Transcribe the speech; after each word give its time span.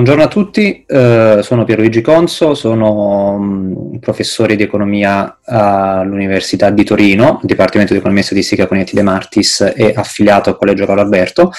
Buongiorno 0.00 0.26
a 0.26 0.32
tutti, 0.32 0.82
eh, 0.86 1.40
sono 1.42 1.64
Pierluigi 1.64 2.00
Conso, 2.00 2.54
sono 2.54 3.32
um, 3.32 3.98
professore 3.98 4.56
di 4.56 4.62
economia 4.62 5.40
all'Università 5.44 6.70
di 6.70 6.84
Torino, 6.84 7.38
Dipartimento 7.42 7.92
di 7.92 7.98
Economia 7.98 8.22
e 8.22 8.24
Statistica 8.24 8.66
con 8.66 8.78
Eti 8.78 8.94
De 8.94 9.02
Martis 9.02 9.60
e 9.76 9.92
affiliato 9.94 10.48
al 10.48 10.56
Collegio 10.56 10.86
Carlo 10.86 11.02
Alberto. 11.02 11.52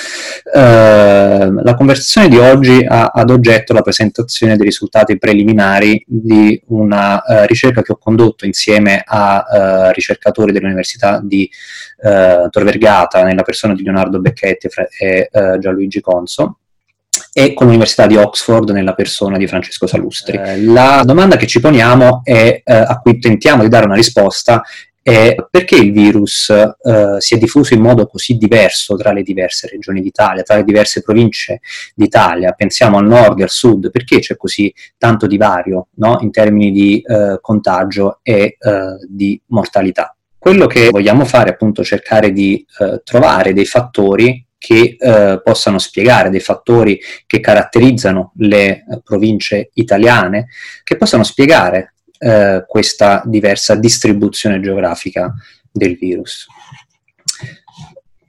Eh, 0.51 0.59
la 0.59 1.75
conversazione 1.77 2.29
di 2.29 2.39
oggi 2.39 2.83
ha 2.83 3.11
ad 3.13 3.29
oggetto 3.29 3.73
la 3.73 3.83
presentazione 3.83 4.55
dei 4.55 4.65
risultati 4.65 5.19
preliminari 5.19 6.03
di 6.07 6.59
una 6.69 7.21
uh, 7.23 7.45
ricerca 7.45 7.83
che 7.83 7.91
ho 7.91 7.97
condotto 7.97 8.47
insieme 8.47 9.03
a 9.05 9.45
uh, 9.45 9.91
ricercatori 9.93 10.51
dell'Università 10.51 11.21
di 11.23 11.47
uh, 11.97 12.49
Tor 12.49 12.63
Vergata 12.63 13.21
nella 13.23 13.43
persona 13.43 13.75
di 13.75 13.83
Leonardo 13.83 14.19
Becchetti 14.19 14.67
e 14.97 15.29
Gianluigi 15.59 16.01
Conso 16.01 16.55
e 17.33 17.53
con 17.53 17.67
l'Università 17.67 18.07
di 18.07 18.17
Oxford 18.17 18.69
nella 18.71 18.93
persona 18.93 19.37
di 19.37 19.47
Francesco 19.47 19.87
Salustri. 19.87 20.37
Eh, 20.37 20.63
la 20.63 21.03
domanda 21.05 21.37
che 21.37 21.47
ci 21.47 21.59
poniamo 21.59 22.21
e 22.23 22.61
eh, 22.63 22.73
a 22.73 22.99
cui 22.99 23.19
tentiamo 23.19 23.63
di 23.63 23.69
dare 23.69 23.85
una 23.85 23.95
risposta 23.95 24.61
è 25.03 25.35
perché 25.49 25.77
il 25.77 25.91
virus 25.91 26.49
eh, 26.49 27.15
si 27.17 27.33
è 27.33 27.37
diffuso 27.37 27.73
in 27.73 27.81
modo 27.81 28.05
così 28.05 28.35
diverso 28.35 28.95
tra 28.95 29.11
le 29.11 29.23
diverse 29.23 29.67
regioni 29.67 30.01
d'Italia, 30.01 30.43
tra 30.43 30.57
le 30.57 30.63
diverse 30.63 31.01
province 31.01 31.59
d'Italia, 31.95 32.51
pensiamo 32.51 32.97
al 32.97 33.07
nord 33.07 33.39
e 33.39 33.43
al 33.43 33.49
sud, 33.49 33.89
perché 33.89 34.19
c'è 34.19 34.37
così 34.37 34.71
tanto 34.97 35.25
divario 35.25 35.87
no? 35.95 36.19
in 36.21 36.29
termini 36.29 36.71
di 36.71 37.01
eh, 37.01 37.39
contagio 37.41 38.19
e 38.21 38.57
eh, 38.59 38.97
di 39.07 39.41
mortalità. 39.47 40.15
Quello 40.37 40.67
che 40.67 40.89
vogliamo 40.89 41.25
fare 41.25 41.49
è 41.49 41.53
appunto 41.53 41.83
cercare 41.83 42.31
di 42.31 42.63
eh, 42.79 43.01
trovare 43.03 43.53
dei 43.53 43.65
fattori 43.65 44.45
che 44.61 44.95
eh, 44.99 45.41
possano 45.43 45.79
spiegare 45.79 46.29
dei 46.29 46.39
fattori 46.39 46.99
che 47.25 47.39
caratterizzano 47.39 48.33
le 48.35 48.67
eh, 48.67 49.01
province 49.03 49.71
italiane, 49.73 50.49
che 50.83 50.97
possano 50.97 51.23
spiegare 51.23 51.95
eh, 52.19 52.63
questa 52.67 53.23
diversa 53.25 53.73
distribuzione 53.73 54.59
geografica 54.59 55.33
del 55.71 55.97
virus. 55.97 56.45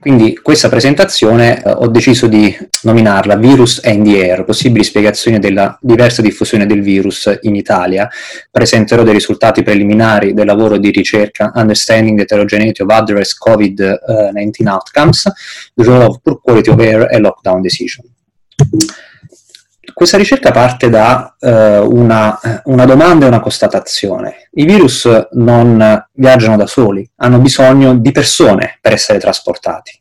Quindi 0.03 0.35
questa 0.35 0.69
presentazione 0.69 1.63
eh, 1.63 1.71
ho 1.71 1.87
deciso 1.87 2.27
di 2.27 2.53
nominarla 2.83 3.37
Virus 3.37 3.81
and 3.85 4.05
the 4.05 4.31
Air, 4.31 4.43
possibili 4.43 4.83
spiegazioni 4.83 5.39
della 5.39 5.79
diversa 5.81 6.21
diffusione 6.21 6.67
del 6.67 6.83
virus 6.83 7.39
in 7.43 7.55
Italia. 7.55 8.09
Presenterò 8.51 9.05
dei 9.05 9.13
risultati 9.13 9.63
preliminari 9.63 10.35
del 10.35 10.47
lavoro 10.47 10.77
di 10.77 10.91
ricerca 10.91 11.53
Understanding 11.55 12.17
the 12.17 12.23
Heterogeneity 12.25 12.83
of 12.83 12.91
Adverse 12.91 13.37
COVID-19 13.49 14.67
Outcomes, 14.67 15.23
the 15.73 15.85
Role 15.85 16.07
of 16.07 16.19
Poor 16.21 16.41
Quality 16.41 16.71
of 16.71 16.81
Air 16.81 17.07
e 17.09 17.21
Lockdown 17.21 17.61
Decision. 17.61 18.05
Questa 20.03 20.19
ricerca 20.19 20.51
parte 20.51 20.91
da 20.91 21.37
eh, 21.39 21.79
una, 21.79 22.37
una, 22.65 22.85
domanda 22.85 23.25
e 23.25 23.29
una 23.29 23.39
constatazione. 23.39 24.49
I 24.55 24.65
virus 24.65 25.09
non 25.35 26.05
viaggiano 26.15 26.57
da 26.57 26.67
soli, 26.67 27.09
hanno 27.19 27.39
bisogno 27.39 27.95
di 27.95 28.11
persone 28.11 28.79
per 28.81 28.95
essere 28.95 29.21
trasportati. 29.21 29.93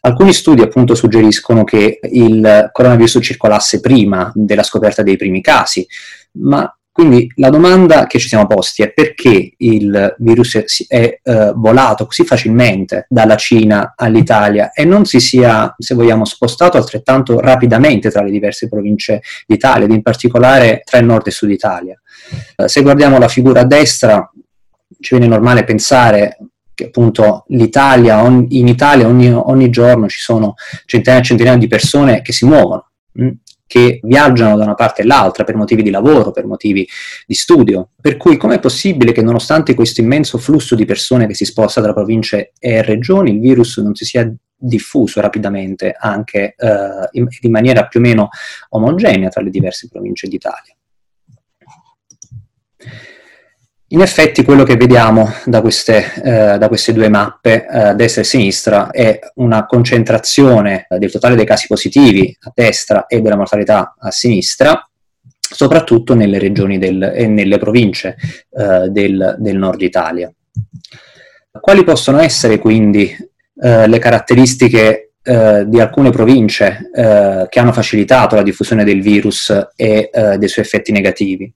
Alcuni 0.00 0.32
studi 0.32 0.62
appunto 0.62 0.94
suggeriscono 0.94 1.64
che 1.64 2.00
il 2.02 2.70
coronavirus 2.72 3.18
circolasse 3.20 3.80
prima 3.80 4.32
della 4.34 4.62
scoperta 4.62 5.02
dei 5.02 5.18
primi 5.18 5.42
casi, 5.42 5.86
ma 6.38 6.74
quindi 6.92 7.32
la 7.36 7.48
domanda 7.48 8.06
che 8.06 8.18
ci 8.18 8.28
siamo 8.28 8.46
posti 8.46 8.82
è 8.82 8.92
perché 8.92 9.54
il 9.56 10.14
virus 10.18 10.86
è, 10.88 11.20
eh, 11.22 11.52
volato 11.56 12.04
così 12.04 12.22
facilmente 12.24 13.06
dalla 13.08 13.36
Cina 13.36 13.94
all'Italia 13.96 14.72
e 14.72 14.84
non 14.84 15.06
si 15.06 15.18
sia, 15.18 15.74
se 15.78 15.94
vogliamo, 15.94 16.26
spostato 16.26 16.76
altrettanto 16.76 17.40
rapidamente 17.40 18.10
tra 18.10 18.22
le 18.22 18.30
diverse 18.30 18.68
province 18.68 19.22
d'Italia, 19.46 19.86
ed 19.86 19.92
in 19.92 20.02
particolare 20.02 20.82
tra 20.84 20.98
il 20.98 21.06
nord 21.06 21.26
e 21.28 21.30
sud 21.30 21.50
Italia. 21.50 21.98
Eh, 22.56 22.68
se 22.68 22.82
guardiamo 22.82 23.18
la 23.18 23.28
figura 23.28 23.62
a 23.62 23.66
destra, 23.66 24.30
ci 25.00 25.16
viene 25.16 25.32
normale 25.32 25.64
pensare 25.64 26.36
che 26.74 26.84
appunto 26.84 27.44
l'Italia, 27.48 28.22
on, 28.22 28.44
in 28.50 28.68
Italia 28.68 29.06
ogni, 29.06 29.32
ogni, 29.32 29.70
giorno 29.70 30.08
ci 30.08 30.20
sono 30.20 30.54
centinaia 30.84 31.22
e 31.22 31.24
centinaia 31.24 31.56
di 31.56 31.68
persone 31.68 32.20
che 32.20 32.32
si 32.32 32.44
muovono. 32.44 32.90
Che 33.72 34.00
viaggiano 34.02 34.58
da 34.58 34.64
una 34.64 34.74
parte 34.74 35.00
all'altra 35.00 35.44
per 35.44 35.56
motivi 35.56 35.82
di 35.82 35.88
lavoro, 35.88 36.30
per 36.30 36.44
motivi 36.44 36.86
di 37.26 37.32
studio. 37.32 37.92
Per 37.98 38.18
cui 38.18 38.36
com'è 38.36 38.60
possibile 38.60 39.12
che 39.12 39.22
nonostante 39.22 39.72
questo 39.72 40.02
immenso 40.02 40.36
flusso 40.36 40.74
di 40.74 40.84
persone 40.84 41.26
che 41.26 41.32
si 41.32 41.46
sposta 41.46 41.80
tra 41.80 41.94
province 41.94 42.52
e 42.58 42.82
regioni, 42.82 43.30
il 43.30 43.40
virus 43.40 43.78
non 43.78 43.94
si 43.94 44.04
sia 44.04 44.30
diffuso 44.54 45.22
rapidamente 45.22 45.96
anche 45.98 46.54
eh, 46.54 47.08
in, 47.12 47.26
in 47.40 47.50
maniera 47.50 47.86
più 47.86 48.00
o 48.00 48.02
meno 48.02 48.28
omogenea 48.68 49.30
tra 49.30 49.40
le 49.40 49.48
diverse 49.48 49.88
province 49.88 50.28
d'Italia? 50.28 50.76
In 53.92 54.00
effetti 54.00 54.42
quello 54.42 54.64
che 54.64 54.76
vediamo 54.76 55.30
da 55.44 55.60
queste, 55.60 56.14
eh, 56.24 56.56
da 56.56 56.68
queste 56.68 56.94
due 56.94 57.10
mappe, 57.10 57.66
eh, 57.66 57.94
destra 57.94 58.22
e 58.22 58.24
sinistra, 58.24 58.90
è 58.90 59.18
una 59.34 59.66
concentrazione 59.66 60.86
del 60.88 61.10
totale 61.10 61.36
dei 61.36 61.44
casi 61.44 61.66
positivi 61.66 62.34
a 62.40 62.52
destra 62.54 63.04
e 63.04 63.20
della 63.20 63.36
mortalità 63.36 63.94
a 63.98 64.10
sinistra, 64.10 64.88
soprattutto 65.38 66.14
nelle 66.14 66.38
regioni 66.38 66.78
del, 66.78 67.02
e 67.14 67.26
nelle 67.26 67.58
province 67.58 68.16
eh, 68.56 68.88
del, 68.88 69.36
del, 69.38 69.58
nord 69.58 69.82
Italia. 69.82 70.32
Quali 71.60 71.84
possono 71.84 72.18
essere 72.18 72.58
quindi 72.58 73.14
eh, 73.62 73.86
le 73.86 73.98
caratteristiche 73.98 75.08
Uh, 75.24 75.62
di 75.68 75.78
alcune 75.78 76.10
province 76.10 76.90
che 76.92 77.60
hanno 77.60 77.72
facilitato 77.72 78.34
la 78.34 78.42
diffusione 78.42 78.82
del 78.82 79.00
virus 79.00 79.56
e 79.76 80.10
dei 80.12 80.48
suoi 80.48 80.64
effetti 80.64 80.90
negativi. 80.90 81.54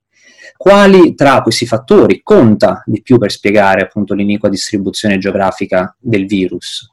Quali 0.56 1.14
tra 1.14 1.42
questi 1.42 1.66
fattori 1.66 2.20
conta 2.22 2.82
di 2.86 3.02
più 3.02 3.18
per 3.18 3.30
spiegare 3.30 3.82
appunto 3.82 4.14
l'iniqua 4.14 4.48
distribuzione 4.48 5.18
geografica 5.18 5.94
del 5.98 6.26
virus? 6.26 6.90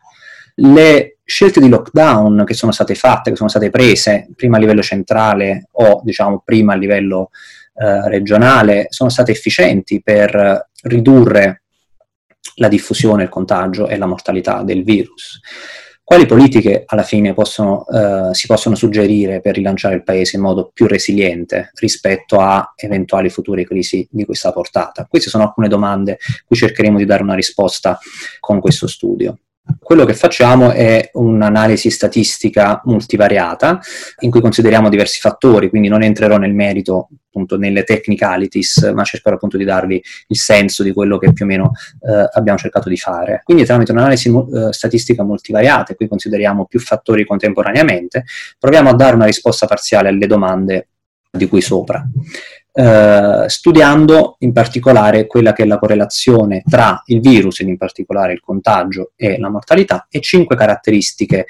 Le 0.56 1.18
scelte 1.24 1.60
di 1.60 1.70
lockdown 1.70 2.44
che 2.46 2.54
sono 2.54 2.72
state 2.72 2.96
fatte, 2.96 3.32
che 3.32 3.36
sono 3.38 3.50
state 3.50 3.70
prese 3.70 4.28
prima 4.36 4.58
a 4.58 4.60
livello 4.60 4.82
centrale 4.82 5.70
o 5.72 6.02
diciamo 6.04 6.42
prima 6.44 6.74
a 6.74 6.76
livello 6.76 7.30
eh, 7.76 8.08
regionale, 8.10 8.88
sono 8.90 9.10
state 9.10 9.32
efficienti 9.32 10.02
per 10.04 10.70
ridurre 10.84 11.64
la 12.56 12.68
diffusione, 12.68 13.24
il 13.24 13.30
contagio 13.30 13.88
e 13.88 13.98
la 13.98 14.06
mortalità 14.06 14.64
del 14.64 14.84
virus. 14.84 15.40
Quali 16.06 16.26
politiche 16.26 16.84
alla 16.86 17.04
fine 17.04 17.34
possono, 17.34 17.86
eh, 17.88 18.34
si 18.34 18.46
possono 18.46 18.76
suggerire 18.76 19.40
per 19.40 19.56
rilanciare 19.56 19.96
il 19.96 20.04
Paese 20.04 20.36
in 20.36 20.42
modo 20.42 20.70
più 20.74 20.86
resiliente 20.86 21.72
rispetto 21.76 22.40
a 22.40 22.74
eventuali 22.76 23.30
future 23.30 23.64
crisi 23.64 24.06
di 24.12 24.26
questa 24.26 24.52
portata? 24.52 25.08
Queste 25.10 25.30
sono 25.30 25.44
alcune 25.44 25.70
domande 25.70 26.18
cui 26.46 26.58
cercheremo 26.58 26.98
di 26.98 27.06
dare 27.06 27.24
una 27.24 27.36
risposta 27.36 27.98
con 28.42 28.60
questo 28.60 28.86
studio. 28.86 29.38
Quello 29.80 30.04
che 30.04 30.14
facciamo 30.14 30.72
è 30.72 31.10
un'analisi 31.14 31.90
statistica 31.90 32.82
multivariata 32.84 33.80
in 34.20 34.30
cui 34.30 34.42
consideriamo 34.42 34.90
diversi 34.90 35.22
fattori, 35.22 35.70
quindi 35.70 35.88
non 35.88 36.04
entrerò 36.04 36.36
nel 36.38 36.54
merito 36.54 37.08
appunto 37.34 37.58
nelle 37.58 37.84
technicalities, 37.84 38.92
ma 38.94 39.04
cercherò 39.04 39.36
appunto 39.36 39.58
di 39.58 39.64
darvi 39.64 40.02
il 40.28 40.38
senso 40.38 40.84
di 40.84 40.94
quello 40.94 41.18
che 41.18 41.34
più 41.34 41.46
o 41.46 41.48
meno 41.48 41.72
eh, 42.02 42.30
abbiamo 42.34 42.60
cercato 42.60 42.90
di 42.90 42.98
fare. 42.98 43.42
Quindi 43.44 43.66
tramite 43.66 43.92
un'analisi 43.92 44.30
eh, 44.30 44.72
statistica 44.72 45.24
multivariata, 45.24 45.96
cui 45.96 46.08
consideriamo 46.08 46.66
più 46.66 46.80
fattori 46.80 47.26
contemporaneamente, 47.26 48.26
proviamo 48.60 48.90
a 48.90 48.94
dare 48.94 49.16
una 49.16 49.26
risposta 49.26 49.66
parziale 49.66 50.10
alle 50.10 50.28
domande 50.28 50.90
di 51.32 51.48
cui 51.48 51.62
sopra 51.62 52.08
eh, 52.76 53.46
studiando 53.48 54.36
in 54.40 54.52
particolare 54.52 55.28
quella 55.28 55.54
che 55.54 55.64
è 55.64 55.66
la 55.66 55.78
correlazione 55.78 56.64
tra 56.68 57.02
il 57.06 57.20
virus, 57.20 57.60
ed 57.60 57.68
in 57.68 57.78
particolare 57.78 58.34
il 58.34 58.42
contagio 58.42 59.12
e 59.16 59.38
la 59.38 59.50
mortalità, 59.50 60.08
e 60.10 60.20
cinque 60.22 60.56
caratteristiche 60.56 61.46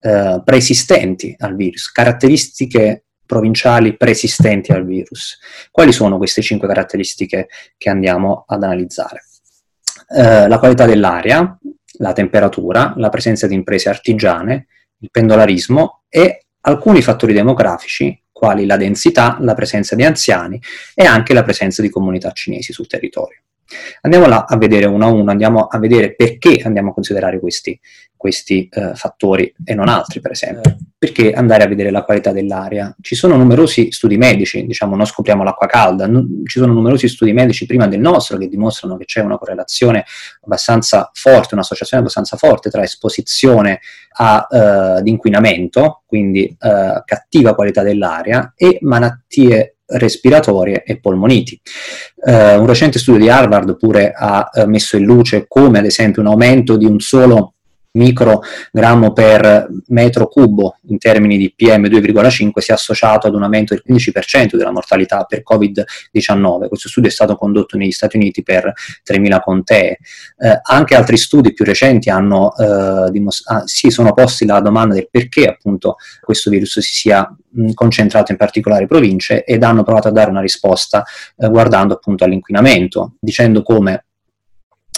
eh, 0.00 0.42
preesistenti 0.44 1.34
al 1.38 1.56
virus, 1.56 1.90
caratteristiche 1.90 3.03
provinciali 3.26 3.96
preesistenti 3.96 4.72
al 4.72 4.84
virus. 4.84 5.38
Quali 5.70 5.92
sono 5.92 6.18
queste 6.18 6.42
cinque 6.42 6.68
caratteristiche 6.68 7.48
che 7.76 7.90
andiamo 7.90 8.44
ad 8.46 8.62
analizzare? 8.62 9.24
Eh, 10.16 10.48
la 10.48 10.58
qualità 10.58 10.86
dell'aria, 10.86 11.58
la 11.98 12.12
temperatura, 12.12 12.94
la 12.96 13.08
presenza 13.08 13.46
di 13.46 13.54
imprese 13.54 13.88
artigiane, 13.88 14.66
il 14.98 15.10
pendolarismo 15.10 16.02
e 16.08 16.46
alcuni 16.60 17.02
fattori 17.02 17.32
demografici 17.32 18.18
quali 18.30 18.66
la 18.66 18.76
densità, 18.76 19.38
la 19.40 19.54
presenza 19.54 19.94
di 19.94 20.04
anziani 20.04 20.60
e 20.92 21.04
anche 21.04 21.32
la 21.34 21.44
presenza 21.44 21.82
di 21.82 21.88
comunità 21.88 22.32
cinesi 22.32 22.72
sul 22.72 22.88
territorio. 22.88 23.43
Andiamo 24.02 24.26
là 24.26 24.44
a 24.46 24.56
vedere 24.56 24.86
uno 24.86 25.06
a 25.06 25.10
uno, 25.10 25.30
andiamo 25.30 25.66
a 25.66 25.78
vedere 25.78 26.14
perché 26.14 26.60
andiamo 26.64 26.90
a 26.90 26.92
considerare 26.92 27.40
questi, 27.40 27.78
questi 28.16 28.68
eh, 28.70 28.94
fattori 28.94 29.52
e 29.64 29.74
non 29.74 29.88
altri, 29.88 30.20
per 30.20 30.30
esempio. 30.30 30.70
Eh. 30.70 30.76
Perché 30.98 31.32
andare 31.32 31.64
a 31.64 31.66
vedere 31.66 31.90
la 31.90 32.04
qualità 32.04 32.32
dell'aria? 32.32 32.94
Ci 33.00 33.14
sono 33.14 33.36
numerosi 33.36 33.92
studi 33.92 34.16
medici, 34.16 34.64
diciamo, 34.64 34.96
non 34.96 35.04
scopriamo 35.04 35.42
l'acqua 35.42 35.66
calda, 35.66 36.06
n- 36.06 36.42
ci 36.46 36.58
sono 36.58 36.72
numerosi 36.72 37.08
studi 37.08 37.34
medici 37.34 37.66
prima 37.66 37.86
del 37.86 38.00
nostro 38.00 38.38
che 38.38 38.48
dimostrano 38.48 38.96
che 38.96 39.04
c'è 39.04 39.20
una 39.20 39.36
correlazione 39.36 40.06
abbastanza 40.42 41.10
forte, 41.12 41.54
un'associazione 41.54 42.02
abbastanza 42.02 42.38
forte 42.38 42.70
tra 42.70 42.82
esposizione 42.82 43.80
a, 44.16 44.46
uh, 44.48 44.56
ad 44.98 45.06
inquinamento, 45.06 46.02
quindi 46.06 46.56
uh, 46.58 47.02
cattiva 47.04 47.54
qualità 47.54 47.82
dell'aria, 47.82 48.54
e 48.56 48.78
malattie 48.80 49.73
respiratorie 49.86 50.82
e 50.84 50.98
polmoniti. 50.98 51.60
Uh, 52.16 52.60
un 52.60 52.66
recente 52.66 52.98
studio 52.98 53.20
di 53.20 53.28
Harvard 53.28 53.76
pure 53.76 54.12
ha 54.16 54.48
uh, 54.52 54.64
messo 54.66 54.96
in 54.96 55.04
luce 55.04 55.46
come 55.46 55.78
ad 55.78 55.84
esempio 55.84 56.22
un 56.22 56.28
aumento 56.28 56.76
di 56.76 56.86
un 56.86 57.00
solo 57.00 57.53
microgrammo 57.94 59.12
per 59.12 59.68
metro 59.88 60.26
cubo 60.26 60.78
in 60.88 60.98
termini 60.98 61.36
di 61.36 61.54
PM2,5 61.56 62.58
sia 62.58 62.74
associato 62.74 63.26
ad 63.26 63.34
un 63.34 63.42
aumento 63.42 63.74
del 63.74 63.82
15% 63.86 64.56
della 64.56 64.72
mortalità 64.72 65.24
per 65.24 65.42
Covid-19. 65.48 66.68
Questo 66.68 66.88
studio 66.88 67.08
è 67.08 67.12
stato 67.12 67.36
condotto 67.36 67.76
negli 67.76 67.92
Stati 67.92 68.16
Uniti 68.16 68.42
per 68.42 68.72
3.000 69.08 69.40
contee. 69.40 69.98
Eh, 70.38 70.60
anche 70.62 70.94
altri 70.94 71.16
studi 71.16 71.52
più 71.52 71.64
recenti 71.64 72.10
hanno, 72.10 72.54
eh, 72.56 73.10
dimos- 73.10 73.42
ah, 73.46 73.62
si 73.66 73.90
sono 73.90 74.12
posti 74.12 74.44
la 74.44 74.60
domanda 74.60 74.94
del 74.94 75.08
perché 75.10 75.46
appunto 75.46 75.96
questo 76.20 76.50
virus 76.50 76.80
si 76.80 76.94
sia 76.94 77.34
mh, 77.50 77.72
concentrato 77.74 78.32
in 78.32 78.38
particolari 78.38 78.86
province 78.86 79.44
ed 79.44 79.62
hanno 79.62 79.82
provato 79.84 80.08
a 80.08 80.12
dare 80.12 80.30
una 80.30 80.40
risposta 80.40 81.04
eh, 81.36 81.48
guardando 81.48 81.94
appunto 81.94 82.24
all'inquinamento, 82.24 83.14
dicendo 83.20 83.62
come 83.62 84.04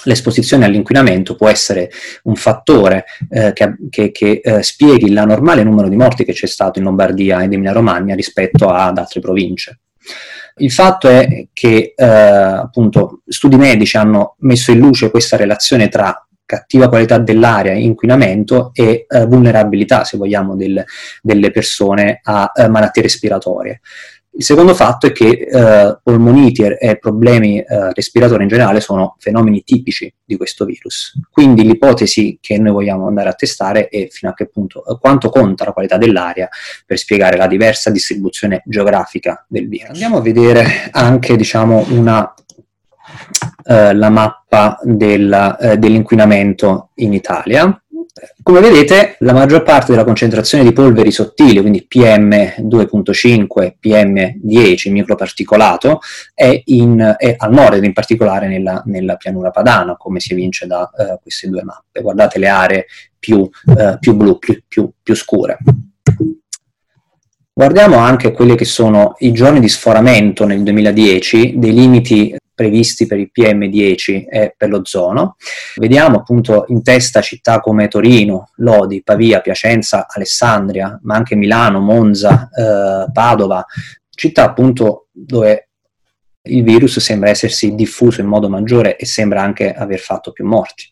l'esposizione 0.07 0.65
all'inquinamento 0.65 1.37
può 1.37 1.49
essere 1.49 1.91
un 2.25 2.35
fattore 2.35 3.05
eh, 3.29 3.53
che, 3.53 3.77
che, 3.91 4.11
che 4.11 4.41
eh, 4.43 4.63
spieghi 4.63 5.13
l'anormale 5.13 5.63
numero 5.63 5.89
di 5.89 5.97
morti 5.97 6.25
che 6.25 6.33
c'è 6.33 6.47
stato 6.47 6.79
in 6.79 6.85
Lombardia 6.85 7.43
ed 7.43 7.53
Emilia 7.53 7.73
Romagna 7.73 8.15
rispetto 8.15 8.69
ad 8.69 8.99
altre 8.99 9.21
province. 9.21 9.81
Il 10.59 10.73
fatto 10.73 11.09
è 11.09 11.49
che 11.53 11.93
eh, 11.95 12.05
appunto 12.05 13.21
studi 13.27 13.57
medici 13.57 13.97
hanno 13.97 14.37
messo 14.41 14.71
in 14.71 14.79
luce 14.79 15.11
questa 15.11 15.37
relazione 15.37 15.89
tra 15.89 16.27
cattiva 16.47 16.89
qualità 16.89 17.19
dell'aria, 17.19 17.73
inquinamento 17.73 18.71
e 18.73 19.05
eh, 19.09 19.27
vulnerabilità, 19.27 20.05
se 20.05 20.17
vogliamo, 20.17 20.55
del, 20.55 20.83
delle 21.21 21.51
persone 21.51 22.21
a 22.23 22.53
eh, 22.55 22.69
malattie 22.69 23.03
respiratorie. 23.03 23.81
Il 24.39 24.45
secondo 24.45 24.75
fatto 24.75 25.07
è 25.07 25.13
che 25.13 25.49
eh, 25.51 25.99
polmoniti 26.03 26.63
e 26.63 26.99
problemi 26.99 27.59
eh, 27.59 27.93
respiratori 27.95 28.43
in 28.43 28.51
generale 28.51 28.81
sono 28.81 29.17
fenomeni 29.19 29.63
tipici 29.65 30.13
di 30.23 30.37
questo 30.37 30.67
virus. 30.67 31.19
Quindi 31.31 31.63
l'ipotesi 31.63 32.37
che 32.39 32.59
noi 32.59 32.73
vogliamo 32.73 33.07
andare 33.07 33.31
a 33.31 33.33
testare 33.33 33.89
è 33.89 34.09
fino 34.11 34.31
a 34.31 34.35
che 34.35 34.47
punto, 34.49 34.85
eh, 34.85 34.99
quanto 35.01 35.31
conta 35.31 35.65
la 35.65 35.73
qualità 35.73 35.97
dell'aria 35.97 36.51
per 36.85 36.99
spiegare 36.99 37.39
la 37.39 37.47
diversa 37.47 37.91
distribuzione 37.91 38.63
geografica 38.67 39.43
del 39.49 39.69
virus. 39.69 39.89
Andiamo 39.89 40.19
a 40.19 40.23
vedere 40.23 40.91
anche 40.91 41.35
diciamo, 41.35 41.87
una, 41.89 42.35
eh, 43.65 43.95
la 43.95 44.11
mappa 44.11 44.79
della, 44.83 45.57
eh, 45.57 45.79
dell'inquinamento 45.79 46.91
in 46.97 47.15
Italia 47.15 47.83
come 48.43 48.61
vedete, 48.61 49.17
la 49.21 49.35
maggior 49.35 49.63
parte 49.63 49.93
della 49.93 50.05
concentrazione 50.05 50.65
di 50.65 50.73
polveri 50.73 51.11
sottili, 51.11 51.61
quindi 51.61 51.87
PM2.5, 51.93 53.75
PM10, 53.83 54.91
microparticolato, 54.91 56.01
è, 56.33 56.63
in, 56.67 57.15
è, 57.19 57.35
al 57.37 57.53
nord, 57.53 57.85
in 57.85 57.93
particolare 57.93 58.49
nella, 58.49 58.83
nella, 58.87 59.17
pianura 59.17 59.51
padana, 59.51 59.97
come 59.97 60.21
si 60.21 60.33
evince 60.33 60.67
da 60.67 60.91
uh, 60.91 61.19
queste 61.21 61.49
due 61.49 61.63
mappe. 61.63 62.01
Guardate 62.01 62.39
le 62.39 62.49
aree 62.49 62.87
più, 63.19 63.39
uh, 63.39 63.99
più 64.01 64.15
blu, 64.15 64.39
più, 64.39 64.63
più, 64.67 64.91
più 65.03 65.15
scure. 65.15 65.59
Guardiamo 67.53 67.97
anche 67.97 68.33
quelli 68.33 68.55
che 68.55 68.67
sono 68.67 69.15
i 69.19 69.33
giorni 69.33 69.61
di 69.61 69.69
sforamento 69.69 70.47
nel 70.47 70.63
2010 70.63 71.59
dei 71.59 71.73
limiti 71.73 72.37
previsti 72.57 73.07
per 73.07 73.19
il 73.19 73.31
PM10 73.33 74.25
e 74.29 74.55
per 74.57 74.71
l'ozono. 74.71 75.37
Vediamo 75.77 76.17
appunto 76.17 76.65
in 76.69 76.83
testa 76.83 77.21
città 77.21 77.61
come 77.61 77.87
Torino, 77.87 78.51
Lodi, 78.57 79.03
Pavia, 79.05 79.41
Piacenza, 79.41 80.07
Alessandria, 80.09 80.99
ma 81.03 81.15
anche 81.15 81.37
Milano, 81.37 81.79
Monza, 81.81 82.49
eh, 82.49 83.13
Padova, 83.13 83.65
città 84.11 84.45
appunto 84.45 85.09
dove 85.13 85.69
il 86.47 86.63
virus 86.63 86.99
sembra 86.99 87.29
essersi 87.29 87.75
diffuso 87.75 88.21
in 88.21 88.27
modo 88.27 88.49
maggiore 88.49 88.97
e 88.97 89.05
sembra 89.05 89.43
anche 89.43 89.73
aver 89.73 89.99
fatto 89.99 90.33
più 90.33 90.47
morti. 90.47 90.85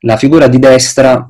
La 0.00 0.16
figura 0.16 0.48
di 0.48 0.58
destra 0.58 1.26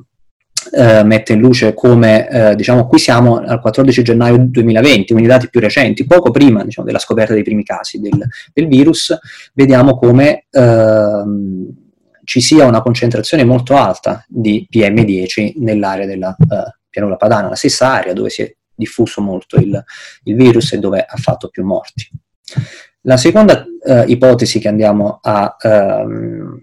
eh, 0.71 1.03
mette 1.03 1.33
in 1.33 1.39
luce 1.39 1.73
come, 1.73 2.29
eh, 2.29 2.55
diciamo, 2.55 2.87
qui 2.87 2.99
siamo 2.99 3.37
al 3.37 3.59
14 3.59 4.03
gennaio 4.03 4.37
2020, 4.37 5.11
quindi 5.11 5.27
dati 5.27 5.49
più 5.49 5.59
recenti, 5.59 6.05
poco 6.05 6.31
prima 6.31 6.63
diciamo, 6.63 6.85
della 6.85 6.99
scoperta 6.99 7.33
dei 7.33 7.43
primi 7.43 7.63
casi 7.63 7.99
del, 7.99 8.25
del 8.53 8.67
virus, 8.67 9.17
vediamo 9.53 9.97
come 9.97 10.45
ehm, 10.49 11.67
ci 12.23 12.41
sia 12.41 12.65
una 12.65 12.81
concentrazione 12.81 13.43
molto 13.43 13.75
alta 13.75 14.23
di 14.27 14.67
PM10 14.71 15.53
nell'area 15.57 16.05
della 16.05 16.35
eh, 16.37 16.75
pianura 16.89 17.15
padana, 17.15 17.49
la 17.49 17.55
stessa 17.55 17.93
area 17.93 18.13
dove 18.13 18.29
si 18.29 18.43
è 18.43 18.55
diffuso 18.73 19.21
molto 19.21 19.57
il, 19.57 19.83
il 20.23 20.35
virus 20.35 20.73
e 20.73 20.79
dove 20.79 21.05
ha 21.07 21.17
fatto 21.17 21.49
più 21.49 21.63
morti. 21.63 22.09
La 23.01 23.17
seconda 23.17 23.65
eh, 23.83 24.03
ipotesi 24.07 24.59
che 24.59 24.67
andiamo 24.67 25.19
a 25.21 25.55
ehm, 25.59 26.59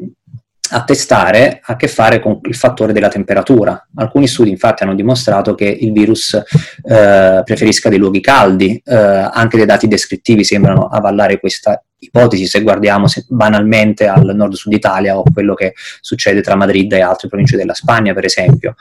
a 0.70 0.84
testare 0.84 1.60
ha 1.62 1.72
a 1.72 1.76
che 1.76 1.88
fare 1.88 2.20
con 2.20 2.40
il 2.42 2.54
fattore 2.54 2.92
della 2.92 3.08
temperatura. 3.08 3.88
Alcuni 3.96 4.26
studi 4.26 4.50
infatti 4.50 4.82
hanno 4.82 4.94
dimostrato 4.94 5.54
che 5.54 5.64
il 5.64 5.92
virus 5.92 6.34
eh, 6.34 7.42
preferisca 7.44 7.88
dei 7.88 7.98
luoghi 7.98 8.20
caldi, 8.20 8.80
eh, 8.84 8.94
anche 8.94 9.56
dei 9.56 9.66
dati 9.66 9.88
descrittivi 9.88 10.44
sembrano 10.44 10.86
avvallare 10.86 11.40
questa 11.40 11.82
ipotesi 12.00 12.46
se 12.46 12.62
guardiamo 12.62 13.08
se, 13.08 13.24
banalmente 13.28 14.06
al 14.06 14.34
nord-sud 14.34 14.72
Italia 14.72 15.18
o 15.18 15.24
quello 15.32 15.54
che 15.54 15.74
succede 16.00 16.42
tra 16.42 16.54
Madrid 16.54 16.92
e 16.92 17.00
altre 17.00 17.28
province 17.28 17.56
della 17.56 17.74
Spagna 17.74 18.14
per 18.14 18.24
esempio. 18.24 18.74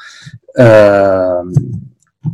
Eh, 0.53 1.41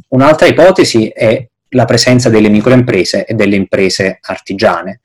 un'altra 0.09 0.47
ipotesi 0.47 1.07
è 1.07 1.47
la 1.69 1.85
presenza 1.85 2.29
delle 2.29 2.49
microimprese 2.49 3.25
e 3.25 3.33
delle 3.33 3.55
imprese 3.55 4.19
artigiane. 4.21 5.01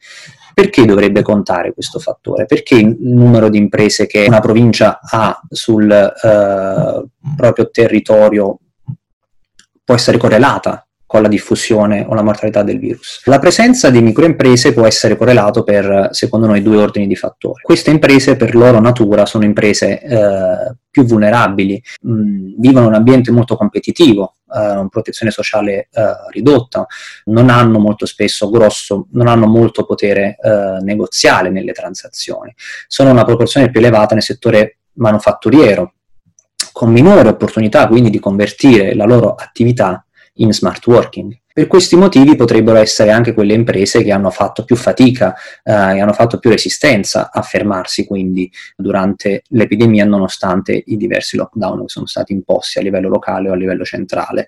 Perché 0.58 0.84
dovrebbe 0.84 1.22
contare 1.22 1.72
questo 1.72 2.00
fattore? 2.00 2.44
Perché 2.44 2.75
il 2.75 2.96
numero 2.99 3.49
di 3.49 3.58
imprese 3.58 4.08
che 4.08 4.25
una 4.26 4.40
provincia 4.40 4.99
ha 5.00 5.40
sul 5.49 5.88
eh, 5.88 7.05
proprio 7.37 7.70
territorio 7.70 8.58
può 9.84 9.94
essere 9.94 10.19
correlata 10.19 10.84
con 11.06 11.22
la 11.22 11.28
diffusione 11.28 12.05
o 12.08 12.12
la 12.12 12.25
mortalità 12.25 12.64
del 12.64 12.81
virus. 12.81 13.22
La 13.26 13.38
presenza 13.38 13.88
di 13.90 14.02
microimprese 14.02 14.72
può 14.72 14.84
essere 14.84 15.16
correlato 15.16 15.62
per, 15.62 16.08
secondo 16.10 16.49
noi, 16.49 16.61
due 16.61 16.78
ordini 16.78 17.06
di 17.06 17.14
fattori. 17.14 17.62
Queste 17.62 17.93
imprese, 17.93 18.34
per 18.34 18.56
loro 18.56 18.81
natura, 18.81 19.26
sono 19.26 19.44
imprese 19.44 20.02
eh, 20.02 20.75
più 20.90 21.04
vulnerabili, 21.04 21.80
mh, 22.02 22.12
mm, 22.12 22.54
vivono 22.59 22.88
un 22.88 22.94
ambiente 22.94 23.30
molto 23.30 23.54
competitivo, 23.54 24.38
eh, 24.55 24.87
protezione 24.90 25.31
sociale 25.33 25.88
eh, 25.90 26.14
ridotta, 26.31 26.87
non 27.25 27.50
hanno 27.50 27.78
molto 27.78 28.07
spesso 28.07 28.50
grosso, 28.50 29.07
non 29.12 29.26
hanno 29.28 29.47
molto 29.47 29.85
potere 29.85 30.37
eh, 30.40 30.78
negoziale 30.83 31.50
nelle 31.50 31.73
transazioni, 31.73 32.55
sono 32.87 33.11
una 33.11 33.25
proporzione 33.25 33.71
più 33.71 33.81
elevata 33.81 34.14
nel 34.14 34.23
settore 34.23 34.78
manufatturiero, 34.95 35.93
con 36.73 36.93
minore 36.93 37.28
opportunità 37.28 37.88
quindi 37.88 38.11
di 38.11 38.21
convertire 38.21 38.95
la 38.95 39.05
loro 39.05 39.35
attività 39.35 40.05
in 40.35 40.52
smart 40.52 40.87
working. 40.87 41.37
Per 41.59 41.67
questi 41.67 41.97
motivi 41.97 42.37
potrebbero 42.37 42.79
essere 42.79 43.11
anche 43.11 43.35
quelle 43.35 43.53
imprese 43.53 44.05
che 44.05 44.12
hanno 44.12 44.31
fatto 44.31 44.62
più 44.62 44.77
fatica 44.77 45.35
eh, 45.65 45.73
e 45.73 46.00
hanno 46.00 46.12
fatto 46.12 46.38
più 46.38 46.50
resistenza 46.50 47.33
a 47.33 47.43
fermarsi 47.43 48.07
quindi 48.07 48.49
durante 48.77 49.43
l'epidemia 49.49 50.05
nonostante 50.05 50.81
i 50.87 50.97
diversi 50.97 51.37
lockdown 51.37 51.81
che 51.81 51.88
sono 51.88 52.07
stati 52.07 52.33
imposti 52.33 52.79
a 52.79 52.83
livello 52.83 53.09
locale 53.09 53.49
o 53.49 53.55
a 53.55 53.57
livello 53.57 53.85
centrale. 53.85 54.47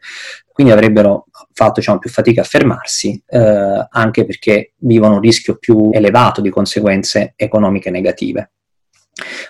Quindi 0.52 0.72
avrebbero 0.72 1.26
fatto 1.52 1.80
diciamo, 1.80 1.98
più 1.98 2.10
fatica 2.10 2.42
a 2.42 2.44
fermarsi 2.44 3.20
eh, 3.26 3.88
anche 3.90 4.24
perché 4.24 4.74
vivono 4.76 5.14
un 5.14 5.20
rischio 5.20 5.56
più 5.56 5.90
elevato 5.92 6.40
di 6.40 6.50
conseguenze 6.50 7.32
economiche 7.34 7.90
negative. 7.90 8.52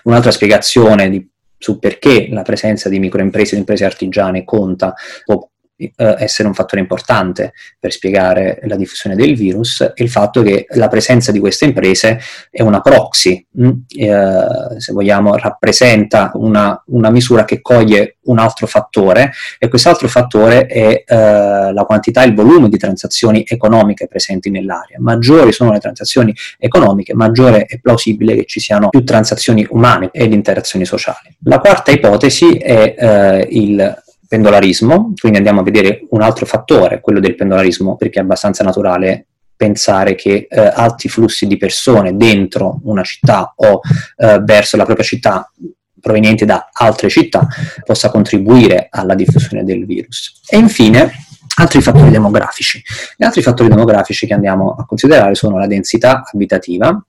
Un'altra 0.05 0.31
spiegazione 0.31 1.11
di, 1.11 1.29
su 1.59 1.77
perché 1.77 2.27
la 2.31 2.41
presenza 2.41 2.89
di 2.89 2.97
microimprese 2.97 3.53
e 3.53 3.59
imprese 3.59 3.85
artigiane 3.85 4.43
conta 4.43 4.95
può 5.23 5.47
eh, 5.83 6.15
essere 6.19 6.47
un 6.47 6.53
fattore 6.53 6.81
importante 6.81 7.53
per 7.79 7.91
spiegare 7.91 8.59
la 8.63 8.75
diffusione 8.75 9.15
del 9.15 9.35
virus 9.35 9.81
è 9.95 10.01
il 10.01 10.09
fatto 10.09 10.41
che 10.41 10.65
la 10.71 10.87
presenza 10.87 11.31
di 11.31 11.39
queste 11.39 11.65
imprese 11.65 12.19
è 12.49 12.61
una 12.61 12.81
proxy, 12.81 13.45
mh? 13.51 13.67
Mm? 13.67 13.71
Eh, 13.89 14.79
se 14.79 14.93
vogliamo 14.93 15.35
rappresenta 15.35 16.31
una, 16.35 16.81
una, 16.87 17.09
misura 17.09 17.45
che 17.45 17.61
coglie 17.61 18.17
un 18.23 18.39
altro 18.39 18.67
fattore 18.67 19.31
e 19.57 19.67
quest'altro 19.67 20.07
fattore 20.07 20.65
è 20.65 21.03
eh, 21.05 21.73
la 21.73 21.83
quantità 21.85 22.23
e 22.23 22.27
il 22.27 22.35
volume 22.35 22.69
di 22.69 22.77
transazioni 22.77 23.43
economiche 23.47 24.07
presenti 24.07 24.49
nell'area. 24.49 24.97
Maggiori 24.99 25.51
sono 25.51 25.71
le 25.71 25.79
transazioni 25.79 26.33
economiche, 26.57 27.13
maggiore 27.13 27.65
è 27.65 27.79
plausibile 27.79 28.35
che 28.35 28.45
ci 28.45 28.59
siano 28.59 28.89
più 28.89 29.03
transazioni 29.03 29.65
umane 29.69 30.09
ed 30.11 30.33
interazioni 30.33 30.85
sociali. 30.85 31.35
La 31.43 31.59
quarta 31.59 31.91
ipotesi 31.91 32.55
è 32.57 32.95
eh, 32.97 33.47
il 33.49 34.00
pendolarismo, 34.31 35.11
quindi 35.19 35.39
andiamo 35.39 35.59
a 35.59 35.63
vedere 35.63 36.05
un 36.11 36.21
altro 36.21 36.45
fattore, 36.45 37.01
quello 37.01 37.19
del 37.19 37.35
pendolarismo, 37.35 37.97
perché 37.97 38.19
è 38.19 38.23
abbastanza 38.23 38.63
naturale 38.63 39.25
pensare 39.57 40.15
che 40.15 40.47
eh, 40.49 40.71
alti 40.73 41.09
flussi 41.09 41.47
di 41.47 41.57
persone 41.57 42.15
dentro 42.15 42.79
una 42.83 43.03
città 43.03 43.51
o 43.57 43.81
eh, 44.15 44.39
verso 44.41 44.77
la 44.77 44.85
propria 44.85 45.05
città 45.05 45.51
provenienti 45.99 46.45
da 46.45 46.69
altre 46.71 47.09
città 47.09 47.45
possa 47.83 48.09
contribuire 48.09 48.87
alla 48.89 49.15
diffusione 49.15 49.65
del 49.65 49.85
virus. 49.85 50.39
E 50.47 50.57
infine 50.57 51.11
altri 51.57 51.81
fattori 51.81 52.09
demografici. 52.09 52.81
Gli 53.17 53.25
altri 53.25 53.41
fattori 53.41 53.67
demografici 53.67 54.27
che 54.27 54.33
andiamo 54.33 54.75
a 54.79 54.85
considerare 54.85 55.35
sono 55.35 55.57
la 55.57 55.67
densità 55.67 56.23
abitativa, 56.31 57.05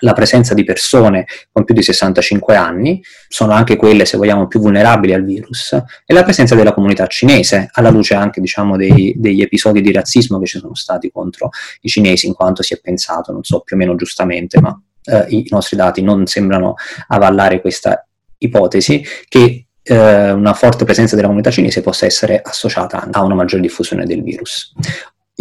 la 0.00 0.12
presenza 0.12 0.54
di 0.54 0.64
persone 0.64 1.26
con 1.50 1.64
più 1.64 1.74
di 1.74 1.82
65 1.82 2.56
anni, 2.56 3.02
sono 3.28 3.52
anche 3.52 3.76
quelle, 3.76 4.04
se 4.04 4.16
vogliamo, 4.16 4.46
più 4.46 4.60
vulnerabili 4.60 5.12
al 5.12 5.24
virus, 5.24 5.72
e 5.72 6.14
la 6.14 6.22
presenza 6.24 6.54
della 6.54 6.72
comunità 6.72 7.06
cinese, 7.06 7.68
alla 7.72 7.90
luce 7.90 8.14
anche 8.14 8.40
diciamo, 8.40 8.76
dei, 8.76 9.14
degli 9.16 9.42
episodi 9.42 9.80
di 9.80 9.92
razzismo 9.92 10.38
che 10.38 10.46
ci 10.46 10.58
sono 10.58 10.74
stati 10.74 11.10
contro 11.10 11.50
i 11.82 11.88
cinesi, 11.88 12.26
in 12.26 12.34
quanto 12.34 12.62
si 12.62 12.74
è 12.74 12.80
pensato, 12.80 13.32
non 13.32 13.44
so, 13.44 13.60
più 13.60 13.76
o 13.76 13.78
meno 13.78 13.94
giustamente, 13.94 14.60
ma 14.60 14.80
eh, 15.04 15.26
i 15.28 15.46
nostri 15.50 15.76
dati 15.76 16.02
non 16.02 16.26
sembrano 16.26 16.74
avallare 17.08 17.60
questa 17.60 18.06
ipotesi, 18.38 19.04
che 19.28 19.66
eh, 19.82 20.30
una 20.30 20.54
forte 20.54 20.84
presenza 20.84 21.14
della 21.14 21.26
comunità 21.26 21.50
cinese 21.50 21.80
possa 21.80 22.06
essere 22.06 22.40
associata 22.42 23.08
a 23.10 23.22
una 23.22 23.34
maggiore 23.34 23.62
diffusione 23.62 24.04
del 24.04 24.22
virus. 24.22 24.72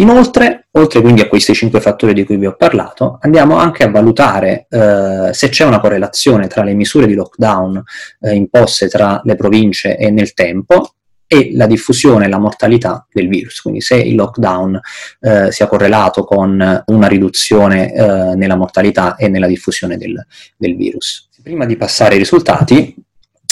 Inoltre, 0.01 0.67
oltre 0.72 1.00
quindi 1.00 1.22
a 1.22 1.27
questi 1.27 1.53
cinque 1.53 1.79
fattori 1.79 2.13
di 2.13 2.24
cui 2.24 2.38
vi 2.38 2.48
ho 2.48 2.55
parlato, 2.55 3.20
andiamo 3.22 3.58
anche 3.58 3.84
a 3.84 3.91
valutare 3.91 4.65
eh, 4.67 5.29
se 5.31 5.50
c'è 5.50 5.63
una 5.63 5.79
correlazione 5.79 6.48
tra 6.48 6.63
le 6.63 6.74
misure 6.74 7.05
di 7.05 7.13
lockdown 7.13 7.84
eh, 8.22 8.34
imposte 8.34 8.88
tra 8.88 9.22
le 9.24 9.36
province 9.36 9.98
e 9.98 10.10
nel 10.10 10.34
tempo 10.34 10.96
e 11.27 11.51
la 11.53 11.67
diffusione 11.67 12.25
e 12.25 12.29
la 12.29 12.39
mortalità 12.39 13.05
del 13.13 13.29
virus, 13.29 13.62
quindi 13.62 13.79
se 13.79 13.96
il 13.96 14.15
lockdown 14.15 14.79
eh, 15.20 15.51
sia 15.51 15.67
correlato 15.67 16.25
con 16.25 16.84
una 16.88 17.08
riduzione 17.08 17.93
eh, 17.93 18.36
nella 18.36 18.55
mortalità 18.55 19.15
e 19.15 19.29
nella 19.29 19.48
diffusione 19.48 19.98
del, 19.98 20.20
del 20.58 20.75
virus. 20.75 21.29
Prima 21.43 21.65
di 21.65 21.77
passare 21.77 22.13
ai 22.13 22.20
risultati, 22.20 22.96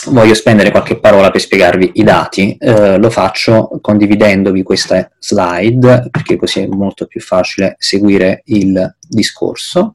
voglio 0.07 0.33
spendere 0.33 0.71
qualche 0.71 0.99
parola 0.99 1.31
per 1.31 1.41
spiegarvi 1.41 1.91
i 1.95 2.03
dati, 2.03 2.55
eh, 2.59 2.97
lo 2.97 3.09
faccio 3.09 3.79
condividendovi 3.81 4.63
questa 4.63 5.09
slide 5.19 6.07
perché 6.09 6.35
così 6.35 6.61
è 6.61 6.67
molto 6.67 7.05
più 7.05 7.21
facile 7.21 7.75
seguire 7.77 8.41
il 8.45 8.95
discorso. 9.07 9.93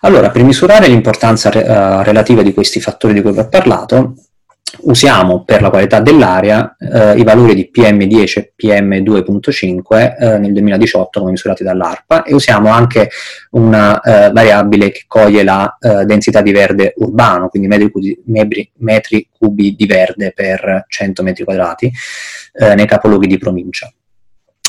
Allora, 0.00 0.30
per 0.30 0.44
misurare 0.44 0.88
l'importanza 0.88 1.50
re- 1.50 1.62
uh, 1.62 2.02
relativa 2.02 2.42
di 2.42 2.52
questi 2.52 2.80
fattori 2.80 3.14
di 3.14 3.22
cui 3.22 3.32
vi 3.32 3.38
ho 3.38 3.48
parlato, 3.48 4.14
usiamo 4.80 5.44
per 5.44 5.62
la 5.62 5.70
qualità 5.70 6.00
dell'aria 6.00 6.76
eh, 6.78 7.18
i 7.18 7.22
valori 7.22 7.54
di 7.54 7.70
PM10 7.72 8.38
e 8.38 8.52
PM2.5 8.60 10.16
eh, 10.18 10.38
nel 10.38 10.52
2018 10.52 11.20
come 11.20 11.30
misurati 11.32 11.62
dall'ARPA 11.62 12.24
e 12.24 12.34
usiamo 12.34 12.70
anche 12.70 13.10
una 13.50 14.00
eh, 14.00 14.30
variabile 14.32 14.90
che 14.90 15.04
coglie 15.06 15.44
la 15.44 15.76
eh, 15.80 16.04
densità 16.04 16.42
di 16.42 16.52
verde 16.52 16.94
urbano, 16.96 17.48
quindi 17.48 17.68
metri 17.68 17.90
cubi, 17.90 18.22
metri, 18.26 18.70
metri 18.78 19.28
cubi 19.36 19.74
di 19.76 19.86
verde 19.86 20.32
per 20.34 20.84
100 20.88 21.22
metri 21.22 21.44
quadrati 21.44 21.90
eh, 22.52 22.74
nei 22.74 22.86
capoluoghi 22.86 23.26
di 23.26 23.38
provincia 23.38 23.90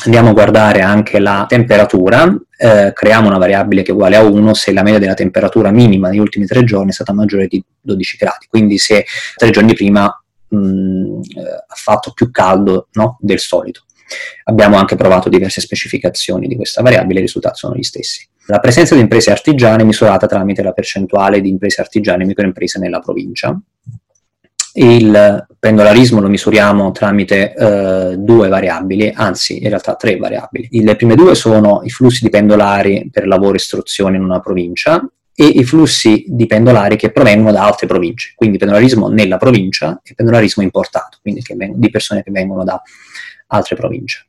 andiamo 0.04 0.30
a 0.30 0.32
guardare 0.32 0.80
anche 0.80 1.18
la 1.18 1.44
temperatura, 1.48 2.32
eh, 2.56 2.92
creiamo 2.94 3.28
una 3.28 3.38
variabile 3.38 3.82
che 3.82 3.90
è 3.90 3.94
uguale 3.94 4.16
a 4.16 4.22
1 4.22 4.54
se 4.54 4.72
la 4.72 4.82
media 4.82 4.98
della 4.98 5.14
temperatura 5.14 5.70
minima 5.70 6.08
negli 6.08 6.18
ultimi 6.18 6.46
tre 6.46 6.64
giorni 6.64 6.90
è 6.90 6.92
stata 6.92 7.12
maggiore 7.12 7.46
di 7.46 7.62
12 7.80 8.16
gradi, 8.16 8.46
quindi 8.48 8.78
se 8.78 9.04
tre 9.36 9.50
giorni 9.50 9.74
prima 9.74 10.04
mm, 10.54 11.20
ha 11.66 11.74
fatto 11.74 12.12
più 12.12 12.30
caldo 12.30 12.88
no, 12.92 13.18
del 13.20 13.38
solito. 13.38 13.82
Abbiamo 14.44 14.76
anche 14.76 14.96
provato 14.96 15.28
diverse 15.28 15.60
specificazioni 15.60 16.46
di 16.46 16.56
questa 16.56 16.80
variabile, 16.82 17.18
i 17.18 17.22
risultati 17.22 17.58
sono 17.58 17.74
gli 17.74 17.82
stessi. 17.82 18.26
La 18.46 18.60
presenza 18.60 18.94
di 18.94 19.02
imprese 19.02 19.30
artigiane 19.30 19.82
è 19.82 19.84
misurata 19.84 20.26
tramite 20.26 20.62
la 20.62 20.72
percentuale 20.72 21.42
di 21.42 21.50
imprese 21.50 21.82
artigiane 21.82 22.22
e 22.22 22.26
microimprese 22.26 22.78
nella 22.78 23.00
provincia, 23.00 23.60
il 24.74 25.46
pendolarismo 25.58 26.20
lo 26.20 26.28
misuriamo 26.28 26.92
tramite 26.92 27.54
eh, 27.54 28.16
due 28.16 28.48
variabili, 28.48 29.12
anzi 29.14 29.62
in 29.62 29.68
realtà 29.68 29.94
tre 29.94 30.16
variabili. 30.16 30.68
Le 30.70 30.96
prime 30.96 31.14
due 31.14 31.34
sono 31.34 31.80
i 31.84 31.90
flussi 31.90 32.22
di 32.22 32.30
pendolari 32.30 33.08
per 33.10 33.26
lavoro 33.26 33.54
e 33.54 33.56
istruzione 33.56 34.16
in 34.16 34.22
una 34.22 34.40
provincia 34.40 35.04
e 35.34 35.44
i 35.44 35.64
flussi 35.64 36.24
di 36.28 36.46
pendolari 36.46 36.96
che 36.96 37.10
provengono 37.10 37.52
da 37.52 37.64
altre 37.64 37.86
province, 37.86 38.32
quindi 38.34 38.58
pendolarismo 38.58 39.08
nella 39.08 39.36
provincia 39.36 40.00
e 40.02 40.14
pendolarismo 40.14 40.62
importato, 40.62 41.18
quindi 41.22 41.42
di 41.74 41.90
persone 41.90 42.22
che 42.22 42.30
vengono 42.30 42.64
da 42.64 42.80
altre 43.48 43.76
province. 43.76 44.26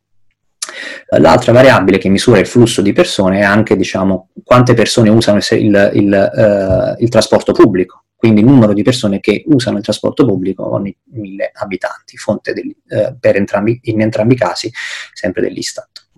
L'altra 1.17 1.51
variabile 1.51 1.97
che 1.97 2.09
misura 2.09 2.39
il 2.39 2.45
flusso 2.45 2.81
di 2.81 2.93
persone 2.93 3.39
è 3.39 3.43
anche 3.43 3.75
diciamo, 3.75 4.29
quante 4.43 4.75
persone 4.75 5.09
usano 5.09 5.39
il, 5.39 5.91
il, 5.95 6.95
uh, 6.95 7.01
il 7.01 7.09
trasporto 7.09 7.53
pubblico 7.53 8.03
quindi 8.19 8.41
il 8.41 8.47
numero 8.47 8.73
di 8.73 8.83
persone 8.83 9.21
che 9.21 9.43
usano 9.45 9.77
il 9.77 9.83
trasporto 9.83 10.25
pubblico 10.25 10.73
ogni 10.73 10.93
mille 11.13 11.51
abitanti, 11.53 12.17
fonte 12.17 12.51
del, 12.51 12.75
eh, 12.89 13.15
entrambi, 13.21 13.79
in 13.83 14.01
entrambi 14.01 14.33
i 14.33 14.37
casi 14.37 14.69
sempre 15.13 15.41
dell'Istat. 15.41 16.09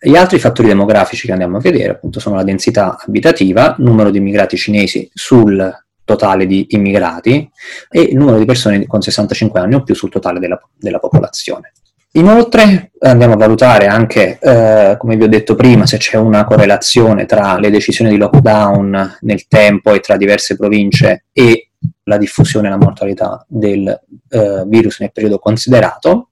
Gli 0.00 0.14
altri 0.14 0.38
fattori 0.38 0.68
demografici 0.68 1.26
che 1.26 1.32
andiamo 1.32 1.56
a 1.56 1.60
vedere 1.60 1.90
appunto 1.90 2.20
sono 2.20 2.36
la 2.36 2.44
densità 2.44 2.96
abitativa, 3.04 3.74
numero 3.78 4.10
di 4.10 4.18
immigrati 4.18 4.56
cinesi 4.56 5.10
sul 5.12 5.68
totale 6.04 6.46
di 6.46 6.66
immigrati 6.68 7.50
e 7.90 8.00
il 8.00 8.16
numero 8.16 8.38
di 8.38 8.44
persone 8.44 8.86
con 8.86 9.02
65 9.02 9.58
anni 9.58 9.74
o 9.74 9.82
più 9.82 9.96
sul 9.96 10.10
totale 10.10 10.38
della, 10.38 10.60
della 10.76 11.00
popolazione. 11.00 11.72
Inoltre 12.16 12.92
andiamo 13.00 13.34
a 13.34 13.36
valutare 13.36 13.88
anche, 13.88 14.38
eh, 14.38 14.96
come 14.98 15.16
vi 15.16 15.24
ho 15.24 15.28
detto 15.28 15.56
prima, 15.56 15.84
se 15.84 15.96
c'è 15.96 16.16
una 16.16 16.44
correlazione 16.44 17.26
tra 17.26 17.58
le 17.58 17.70
decisioni 17.70 18.10
di 18.10 18.18
lockdown 18.18 19.18
nel 19.22 19.48
tempo 19.48 19.92
e 19.92 19.98
tra 19.98 20.16
diverse 20.16 20.56
province 20.56 21.24
e 21.32 21.70
la 22.04 22.16
diffusione 22.16 22.68
e 22.68 22.70
la 22.70 22.76
mortalità 22.76 23.44
del 23.48 23.88
eh, 24.28 24.62
virus 24.66 25.00
nel 25.00 25.10
periodo 25.10 25.40
considerato. 25.40 26.28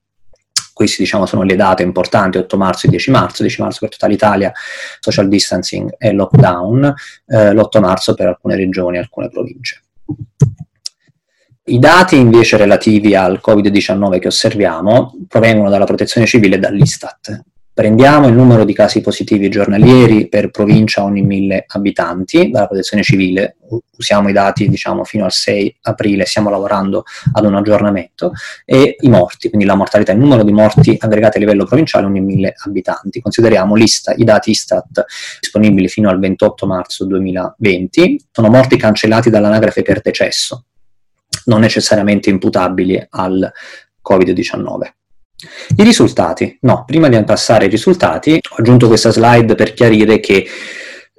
Queste 0.72 1.02
diciamo, 1.02 1.26
sono 1.26 1.42
le 1.42 1.56
date 1.56 1.82
importanti, 1.82 2.38
8 2.38 2.56
marzo 2.56 2.86
e 2.86 2.90
10 2.90 3.10
marzo, 3.10 3.42
10 3.42 3.60
marzo 3.62 3.78
per 3.80 3.88
tutta 3.88 4.06
l'Italia, 4.06 4.52
social 5.00 5.28
distancing 5.28 5.92
e 5.98 6.12
lockdown, 6.12 6.94
eh, 7.26 7.52
l'8 7.52 7.80
marzo 7.80 8.14
per 8.14 8.28
alcune 8.28 8.54
regioni 8.54 8.98
e 8.98 9.00
alcune 9.00 9.28
province. 9.28 9.82
I 11.64 11.78
dati 11.78 12.16
invece 12.16 12.56
relativi 12.56 13.14
al 13.14 13.40
Covid-19 13.40 14.18
che 14.18 14.26
osserviamo 14.26 15.14
provengono 15.28 15.70
dalla 15.70 15.84
protezione 15.84 16.26
civile 16.26 16.56
e 16.56 16.58
dall'Istat. 16.58 17.40
Prendiamo 17.72 18.26
il 18.26 18.34
numero 18.34 18.64
di 18.64 18.72
casi 18.72 19.00
positivi 19.00 19.48
giornalieri 19.48 20.28
per 20.28 20.50
provincia 20.50 21.04
ogni 21.04 21.22
mille 21.22 21.64
abitanti 21.68 22.50
dalla 22.50 22.66
protezione 22.66 23.04
civile, 23.04 23.58
usiamo 23.96 24.28
i 24.28 24.32
dati 24.32 24.68
diciamo 24.68 25.04
fino 25.04 25.24
al 25.24 25.30
6 25.30 25.78
aprile, 25.82 26.26
stiamo 26.26 26.50
lavorando 26.50 27.04
ad 27.32 27.44
un 27.44 27.54
aggiornamento, 27.54 28.32
e 28.64 28.96
i 28.98 29.08
morti, 29.08 29.48
quindi 29.48 29.64
la 29.64 29.76
mortalità, 29.76 30.10
il 30.10 30.18
numero 30.18 30.42
di 30.42 30.52
morti 30.52 30.96
aggregati 30.98 31.36
a 31.36 31.40
livello 31.40 31.64
provinciale 31.64 32.06
ogni 32.06 32.20
mille 32.20 32.54
abitanti. 32.64 33.20
Consideriamo 33.20 33.76
l'Ista, 33.76 34.12
i 34.16 34.24
dati 34.24 34.50
Istat 34.50 35.04
disponibili 35.40 35.86
fino 35.86 36.10
al 36.10 36.18
28 36.18 36.66
marzo 36.66 37.06
2020, 37.06 38.26
sono 38.32 38.48
morti 38.48 38.76
cancellati 38.76 39.30
dall'anagrafe 39.30 39.82
per 39.82 40.00
decesso, 40.00 40.64
non 41.46 41.60
necessariamente 41.60 42.30
imputabili 42.30 43.04
al 43.10 43.50
Covid-19. 44.08 44.90
I 45.76 45.82
risultati? 45.82 46.56
No, 46.62 46.84
prima 46.86 47.08
di 47.08 47.22
passare 47.24 47.64
ai 47.64 47.70
risultati 47.70 48.38
ho 48.50 48.56
aggiunto 48.56 48.86
questa 48.86 49.10
slide 49.10 49.54
per 49.54 49.74
chiarire 49.74 50.20
che 50.20 50.46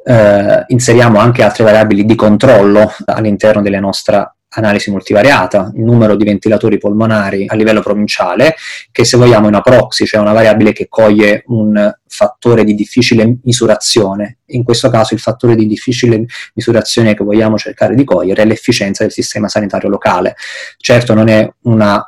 eh, 0.05 0.63
inseriamo 0.67 1.19
anche 1.19 1.43
altre 1.43 1.63
variabili 1.63 2.05
di 2.05 2.15
controllo 2.15 2.93
all'interno 3.05 3.61
della 3.61 3.79
nostra 3.79 4.33
analisi 4.55 4.91
multivariata, 4.91 5.71
il 5.75 5.83
numero 5.83 6.15
di 6.15 6.23
ventilatori 6.25 6.77
polmonari 6.77 7.45
a 7.47 7.55
livello 7.55 7.81
provinciale, 7.81 8.55
che 8.91 9.05
se 9.05 9.17
vogliamo 9.17 9.45
è 9.45 9.49
una 9.49 9.61
proxy, 9.61 10.05
cioè 10.05 10.21
una 10.21 10.33
variabile 10.33 10.73
che 10.73 10.87
coglie 10.87 11.43
un 11.47 11.91
fattore 12.07 12.63
di 12.63 12.75
difficile 12.75 13.37
misurazione. 13.43 14.39
In 14.47 14.63
questo 14.63 14.89
caso 14.89 15.13
il 15.13 15.19
fattore 15.19 15.55
di 15.55 15.65
difficile 15.65 16.25
misurazione 16.53 17.15
che 17.15 17.23
vogliamo 17.23 17.57
cercare 17.57 17.95
di 17.95 18.03
cogliere 18.03 18.43
è 18.43 18.45
l'efficienza 18.45 19.03
del 19.03 19.11
sistema 19.11 19.47
sanitario 19.47 19.89
locale. 19.89 20.35
Certo 20.77 21.13
non 21.13 21.27
è 21.27 21.51
una 21.63 22.07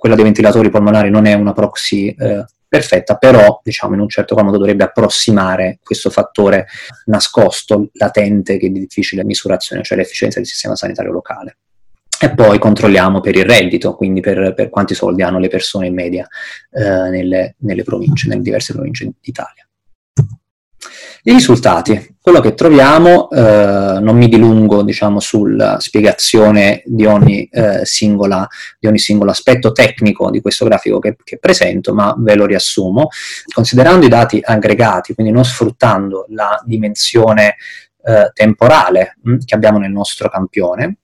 quella 0.00 0.14
dei 0.14 0.24
ventilatori 0.24 0.70
polmonari 0.70 1.10
non 1.10 1.26
è 1.26 1.34
una 1.34 1.52
proxy 1.52 2.08
eh, 2.08 2.46
perfetta, 2.70 3.16
però 3.16 3.60
diciamo 3.64 3.94
in 3.94 4.00
un 4.00 4.08
certo 4.08 4.36
modo 4.36 4.56
dovrebbe 4.56 4.84
approssimare 4.84 5.80
questo 5.82 6.08
fattore 6.08 6.68
nascosto, 7.06 7.90
latente, 7.94 8.58
che 8.58 8.68
è 8.68 8.70
di 8.70 8.78
difficile 8.78 9.24
misurazione, 9.24 9.82
cioè 9.82 9.98
l'efficienza 9.98 10.38
del 10.38 10.46
sistema 10.46 10.76
sanitario 10.76 11.10
locale. 11.10 11.58
E 12.22 12.32
poi 12.32 12.58
controlliamo 12.58 13.20
per 13.20 13.34
il 13.34 13.44
reddito, 13.44 13.96
quindi 13.96 14.20
per, 14.20 14.54
per 14.54 14.68
quanti 14.68 14.94
soldi 14.94 15.22
hanno 15.22 15.38
le 15.38 15.48
persone 15.48 15.88
in 15.88 15.94
media 15.94 16.28
eh, 16.70 17.08
nelle, 17.10 17.56
nelle 17.60 17.82
province, 17.82 18.28
nelle 18.28 18.42
diverse 18.42 18.72
province 18.72 19.10
d'Italia. 19.20 19.64
I 21.22 21.32
risultati, 21.32 22.16
quello 22.18 22.40
che 22.40 22.54
troviamo, 22.54 23.28
eh, 23.30 23.98
non 24.00 24.16
mi 24.16 24.26
dilungo 24.26 24.82
diciamo, 24.82 25.20
sulla 25.20 25.78
spiegazione 25.78 26.82
di 26.86 27.04
ogni, 27.04 27.44
eh, 27.44 27.84
singola, 27.84 28.48
di 28.78 28.86
ogni, 28.86 28.98
singolo 28.98 29.30
aspetto 29.30 29.72
tecnico 29.72 30.30
di 30.30 30.40
questo 30.40 30.64
grafico 30.64 30.98
che, 30.98 31.16
che, 31.22 31.38
presento, 31.38 31.92
ma 31.92 32.14
ve 32.16 32.36
lo 32.36 32.46
riassumo. 32.46 33.08
Considerando 33.52 34.06
i 34.06 34.08
dati 34.08 34.40
aggregati, 34.42 35.12
quindi 35.12 35.30
non 35.30 35.44
sfruttando 35.44 36.24
la 36.30 36.58
dimensione 36.64 37.56
eh, 38.02 38.30
temporale 38.32 39.16
mh, 39.22 39.32
hm, 39.32 39.38
che 39.44 39.54
abbiamo 39.54 39.78
nel 39.78 39.90
nostro 39.90 40.30
campione, 40.30 40.96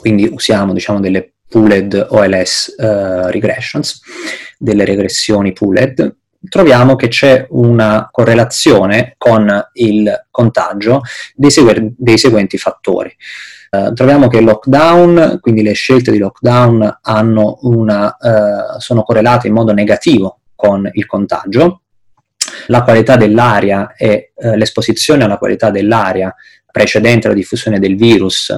quindi 0.00 0.26
usiamo 0.26 0.72
diciamo, 0.72 1.00
delle 1.00 1.34
pooled 1.46 2.06
OLS 2.10 2.76
eh, 2.78 3.30
regressions, 3.30 4.00
delle 4.58 4.86
regressioni 4.86 5.52
pooled, 5.52 6.16
troviamo 6.48 6.96
che 6.96 7.08
c'è 7.08 7.46
una 7.50 8.08
correlazione 8.10 9.14
con 9.18 9.68
il 9.74 10.26
contagio 10.30 11.02
dei, 11.34 11.50
segu- 11.50 11.92
dei 11.96 12.18
seguenti 12.18 12.58
fattori. 12.58 13.14
Uh, 13.70 13.92
troviamo 13.92 14.28
che 14.28 14.38
il 14.38 14.44
lockdown, 14.44 15.38
quindi 15.40 15.62
le 15.62 15.72
scelte 15.72 16.12
di 16.12 16.18
lockdown 16.18 17.00
una, 17.62 18.16
uh, 18.20 18.78
sono 18.78 19.02
correlate 19.02 19.48
in 19.48 19.54
modo 19.54 19.72
negativo 19.72 20.40
con 20.54 20.88
il 20.92 21.06
contagio, 21.06 21.82
la 22.68 22.82
qualità 22.82 23.16
dell'aria 23.16 23.94
e 23.96 24.32
uh, 24.34 24.54
l'esposizione 24.54 25.24
alla 25.24 25.38
qualità 25.38 25.70
dell'aria 25.70 26.32
precedente 26.70 27.26
alla 27.26 27.36
diffusione 27.36 27.78
del 27.78 27.96
virus 27.96 28.52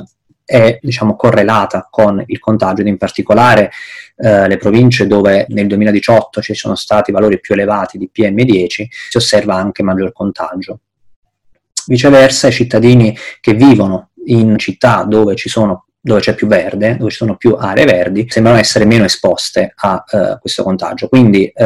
è 0.46 0.78
diciamo, 0.80 1.16
correlata 1.16 1.88
con 1.90 2.22
il 2.24 2.38
contagio 2.38 2.80
ed 2.80 2.86
in 2.86 2.96
particolare 2.96 3.70
eh, 4.16 4.48
le 4.48 4.56
province 4.56 5.06
dove 5.06 5.44
nel 5.48 5.66
2018 5.66 6.40
ci 6.40 6.54
sono 6.54 6.76
stati 6.76 7.10
valori 7.12 7.40
più 7.40 7.54
elevati 7.54 7.98
di 7.98 8.08
PM10 8.16 8.86
si 9.10 9.16
osserva 9.16 9.56
anche 9.56 9.82
maggior 9.82 10.12
contagio. 10.12 10.80
Viceversa 11.86 12.48
i 12.48 12.52
cittadini 12.52 13.16
che 13.40 13.54
vivono 13.54 14.10
in 14.26 14.56
città 14.56 15.04
dove 15.04 15.34
sono 15.36 15.86
dove 16.06 16.20
c'è 16.20 16.36
più 16.36 16.46
verde, 16.46 16.96
dove 16.96 17.10
ci 17.10 17.16
sono 17.16 17.34
più 17.34 17.56
aree 17.58 17.84
verdi, 17.84 18.26
sembrano 18.28 18.58
essere 18.58 18.84
meno 18.84 19.02
esposte 19.02 19.72
a 19.74 20.04
uh, 20.08 20.38
questo 20.38 20.62
contagio. 20.62 21.08
Quindi 21.08 21.50
uh, 21.52 21.64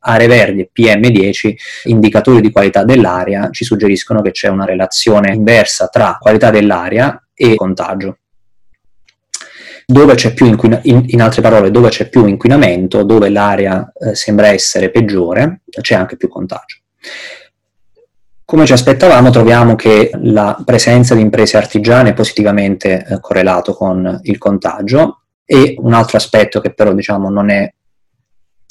aree 0.00 0.26
verdi 0.26 0.60
e 0.62 0.70
PM10, 0.74 1.54
indicatori 1.84 2.40
di 2.40 2.50
qualità 2.50 2.82
dell'aria, 2.82 3.50
ci 3.50 3.62
suggeriscono 3.62 4.22
che 4.22 4.30
c'è 4.30 4.48
una 4.48 4.64
relazione 4.64 5.34
inversa 5.34 5.88
tra 5.88 6.16
qualità 6.18 6.48
dell'aria 6.48 7.23
e 7.34 7.54
contagio. 7.54 8.18
Dove 9.86 10.14
c'è 10.14 10.32
più 10.32 10.46
inquina- 10.46 10.80
in, 10.84 11.04
in, 11.08 11.20
altre 11.20 11.42
parole, 11.42 11.70
dove 11.70 11.90
c'è 11.90 12.08
più 12.08 12.26
inquinamento, 12.26 13.02
dove 13.02 13.28
l'aria 13.28 13.92
eh, 13.92 14.14
sembra 14.14 14.48
essere 14.48 14.90
peggiore, 14.90 15.60
c'è 15.68 15.94
anche 15.94 16.16
più 16.16 16.28
contagio. 16.28 16.78
Come 18.46 18.66
ci 18.66 18.72
aspettavamo, 18.72 19.30
troviamo 19.30 19.74
che 19.74 20.10
la 20.22 20.56
presenza 20.64 21.14
di 21.14 21.20
imprese 21.20 21.56
artigiane 21.56 22.10
è 22.10 22.14
positivamente 22.14 23.04
eh, 23.06 23.20
correlato 23.20 23.74
con 23.74 24.20
il 24.22 24.38
contagio 24.38 25.22
e 25.44 25.74
un 25.78 25.92
altro 25.92 26.16
aspetto 26.16 26.60
che 26.60 26.72
però 26.72 26.92
diciamo, 26.92 27.28
non 27.28 27.50
è 27.50 27.72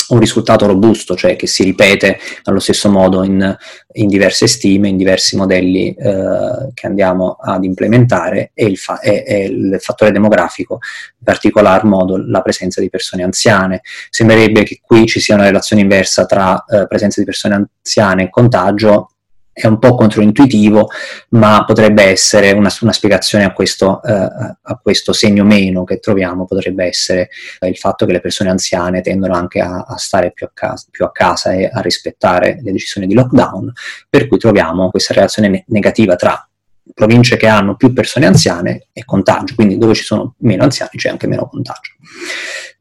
un 0.09 0.19
risultato 0.19 0.65
robusto, 0.65 1.15
cioè 1.15 1.35
che 1.35 1.47
si 1.47 1.63
ripete 1.63 2.19
allo 2.43 2.59
stesso 2.59 2.89
modo 2.89 3.23
in, 3.23 3.55
in 3.93 4.07
diverse 4.07 4.47
stime, 4.47 4.89
in 4.89 4.97
diversi 4.97 5.35
modelli 5.35 5.93
eh, 5.93 6.71
che 6.73 6.87
andiamo 6.87 7.37
ad 7.39 7.63
implementare, 7.63 8.51
è 8.53 8.63
il, 8.63 8.77
fa- 8.77 8.99
è, 8.99 9.23
è 9.23 9.35
il, 9.35 9.77
fattore 9.79 10.11
demografico, 10.11 10.79
in 11.17 11.23
particolar 11.23 11.83
modo 11.85 12.17
la 12.17 12.41
presenza 12.41 12.81
di 12.81 12.89
persone 12.89 13.23
anziane. 13.23 13.81
Sembrerebbe 14.09 14.63
che 14.63 14.79
qui 14.81 15.05
ci 15.05 15.19
sia 15.19 15.35
una 15.35 15.45
relazione 15.45 15.81
inversa 15.81 16.25
tra 16.25 16.63
eh, 16.65 16.87
presenza 16.87 17.19
di 17.19 17.25
persone 17.25 17.55
anziane 17.55 18.23
e 18.23 18.29
contagio, 18.29 19.12
è 19.53 19.67
un 19.67 19.77
po' 19.77 19.93
controintuitivo, 19.93 20.89
ma 21.29 21.63
potrebbe 21.63 22.03
essere 22.03 22.51
una, 22.51 22.73
una 22.81 22.91
spiegazione 22.91 23.45
a 23.45 23.53
questo, 23.53 24.01
eh, 24.01 24.11
a 24.11 24.79
questo, 24.81 25.13
segno 25.13 25.43
meno 25.43 25.83
che 25.83 25.99
troviamo, 25.99 26.45
potrebbe 26.45 26.85
essere 26.85 27.29
eh, 27.59 27.67
il 27.67 27.77
fatto 27.77 28.07
che 28.07 28.13
le 28.13 28.19
persone 28.19 28.49
anziane 28.49 29.01
tendono 29.01 29.35
anche 29.35 29.61
a, 29.61 29.85
a 29.87 29.97
stare 29.97 30.31
più 30.31 30.47
a, 30.47 30.51
casa, 30.53 30.87
più 30.89 31.05
a, 31.05 31.11
casa, 31.11 31.53
e 31.53 31.69
a 31.71 31.79
rispettare 31.81 32.59
le 32.63 32.71
decisioni 32.71 33.05
di 33.05 33.13
lockdown, 33.13 33.71
per 34.09 34.27
cui 34.27 34.39
troviamo 34.39 34.89
questa 34.89 35.13
relazione 35.13 35.47
ne- 35.49 35.63
negativa 35.67 36.15
tra 36.15 36.47
province 36.91 37.37
che 37.37 37.47
hanno 37.47 37.75
più 37.75 37.93
persone 37.93 38.25
anziane 38.25 38.87
e 38.91 39.05
contagio, 39.05 39.53
quindi 39.53 39.77
dove 39.77 39.93
ci 39.93 40.03
sono 40.03 40.33
meno 40.39 40.63
anziani 40.63 40.91
c'è 40.95 41.09
anche 41.09 41.27
meno 41.27 41.47
contagio. 41.47 41.91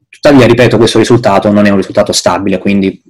Tuttavia, 0.09 0.47
ripeto, 0.47 0.77
questo 0.77 0.97
risultato 0.97 1.51
non 1.51 1.65
è 1.65 1.69
un 1.69 1.77
risultato 1.77 2.13
stabile, 2.13 2.57
quindi 2.57 3.01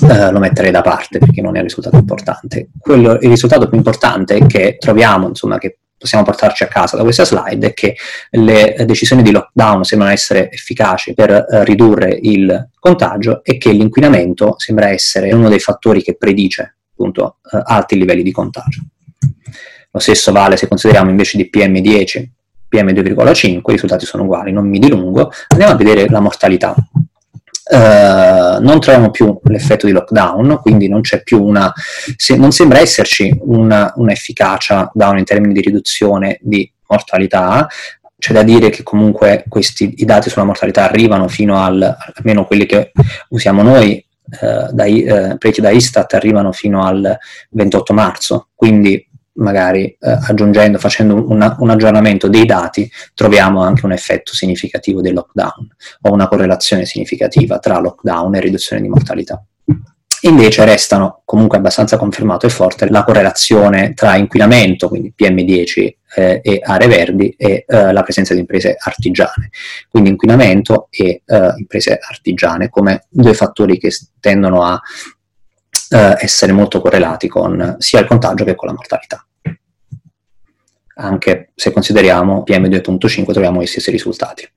Uh, 0.00 0.32
lo 0.32 0.38
metterei 0.38 0.70
da 0.70 0.80
parte 0.80 1.18
perché 1.18 1.40
non 1.40 1.54
è 1.54 1.58
un 1.58 1.64
risultato 1.64 1.96
importante. 1.96 2.68
Quello, 2.78 3.12
il 3.14 3.28
risultato 3.28 3.68
più 3.68 3.76
importante 3.76 4.44
che 4.46 4.76
troviamo, 4.78 5.28
insomma, 5.28 5.58
che 5.58 5.78
possiamo 5.96 6.24
portarci 6.24 6.64
a 6.64 6.68
casa 6.68 6.96
da 6.96 7.02
questa 7.02 7.24
slide 7.24 7.68
è 7.68 7.72
che 7.72 7.96
le 8.30 8.76
decisioni 8.84 9.22
di 9.22 9.30
lockdown 9.30 9.84
sembrano 9.84 10.12
essere 10.12 10.50
efficaci 10.50 11.14
per 11.14 11.30
uh, 11.30 11.62
ridurre 11.62 12.18
il 12.20 12.70
contagio 12.78 13.42
e 13.42 13.56
che 13.56 13.70
l'inquinamento 13.70 14.56
sembra 14.58 14.88
essere 14.88 15.32
uno 15.32 15.48
dei 15.48 15.60
fattori 15.60 16.02
che 16.02 16.16
predice 16.16 16.76
appunto 16.90 17.38
uh, 17.50 17.60
alti 17.64 17.96
livelli 17.96 18.22
di 18.22 18.32
contagio. 18.32 18.82
Lo 19.90 20.00
stesso 20.00 20.32
vale 20.32 20.56
se 20.56 20.66
consideriamo 20.66 21.08
invece 21.08 21.36
di 21.36 21.48
PM10, 21.52 22.26
PM2,5, 22.70 23.46
i 23.46 23.62
risultati 23.66 24.04
sono 24.04 24.24
uguali, 24.24 24.50
non 24.50 24.68
mi 24.68 24.80
dilungo. 24.80 25.30
Andiamo 25.48 25.72
a 25.72 25.76
vedere 25.76 26.08
la 26.08 26.18
mortalità. 26.20 26.74
Uh, 27.66 28.60
non 28.60 28.78
troviamo 28.78 29.10
più 29.10 29.38
l'effetto 29.44 29.86
di 29.86 29.92
lockdown, 29.92 30.58
quindi 30.60 30.86
non 30.86 31.00
c'è 31.00 31.22
più 31.22 31.42
una, 31.42 31.72
se, 32.14 32.36
non 32.36 32.52
sembra 32.52 32.78
esserci 32.78 33.34
una, 33.40 33.90
un'efficacia 33.96 34.90
down 34.92 35.16
in 35.18 35.24
termini 35.24 35.54
di 35.54 35.60
riduzione 35.60 36.38
di 36.42 36.70
mortalità. 36.88 37.66
C'è 38.18 38.34
da 38.34 38.42
dire 38.42 38.68
che 38.68 38.82
comunque 38.82 39.44
questi, 39.48 39.94
i 39.96 40.04
dati 40.04 40.28
sulla 40.28 40.44
mortalità 40.44 40.84
arrivano 40.84 41.26
fino 41.26 41.62
al, 41.62 41.96
almeno 42.14 42.44
quelli 42.44 42.66
che 42.66 42.92
usiamo 43.30 43.62
noi, 43.62 44.04
uh, 44.40 44.70
dai, 44.70 45.06
uh, 45.08 45.38
preti 45.38 45.62
da 45.62 45.70
Istat 45.70 46.12
arrivano 46.14 46.52
fino 46.52 46.84
al 46.84 47.16
28 47.50 47.92
marzo, 47.94 48.48
quindi 48.54 49.08
magari 49.34 49.86
eh, 49.86 50.18
aggiungendo, 50.28 50.78
facendo 50.78 51.30
una, 51.30 51.56
un 51.58 51.70
aggiornamento 51.70 52.28
dei 52.28 52.44
dati, 52.44 52.90
troviamo 53.14 53.62
anche 53.62 53.84
un 53.84 53.92
effetto 53.92 54.34
significativo 54.34 55.00
del 55.00 55.14
lockdown 55.14 55.66
o 56.02 56.12
una 56.12 56.28
correlazione 56.28 56.84
significativa 56.84 57.58
tra 57.58 57.78
lockdown 57.78 58.36
e 58.36 58.40
riduzione 58.40 58.82
di 58.82 58.88
mortalità. 58.88 59.42
Invece 60.24 60.64
restano 60.64 61.20
comunque 61.26 61.58
abbastanza 61.58 61.98
confermato 61.98 62.46
e 62.46 62.48
forte 62.48 62.88
la 62.88 63.04
correlazione 63.04 63.92
tra 63.92 64.16
inquinamento, 64.16 64.88
quindi 64.88 65.12
PM10 65.14 65.94
eh, 66.16 66.40
e 66.42 66.60
aree 66.62 66.88
verdi, 66.88 67.34
e 67.36 67.64
eh, 67.66 67.92
la 67.92 68.02
presenza 68.02 68.32
di 68.32 68.40
imprese 68.40 68.74
artigiane. 68.78 69.50
Quindi 69.90 70.08
inquinamento 70.08 70.86
e 70.90 71.22
eh, 71.26 71.52
imprese 71.58 71.98
artigiane 72.00 72.70
come 72.70 73.04
due 73.10 73.34
fattori 73.34 73.76
che 73.76 73.90
tendono 74.18 74.62
a 74.62 74.80
eh, 75.90 76.16
essere 76.18 76.52
molto 76.52 76.80
correlati 76.80 77.28
con 77.28 77.76
sia 77.78 78.00
il 78.00 78.06
contagio 78.06 78.44
che 78.44 78.54
con 78.54 78.68
la 78.68 78.74
mortalità. 78.74 79.26
Anche 80.96 81.50
se 81.54 81.72
consideriamo 81.72 82.44
PM2.5 82.46 83.32
troviamo 83.32 83.60
gli 83.60 83.66
stessi 83.66 83.90
risultati. 83.90 84.48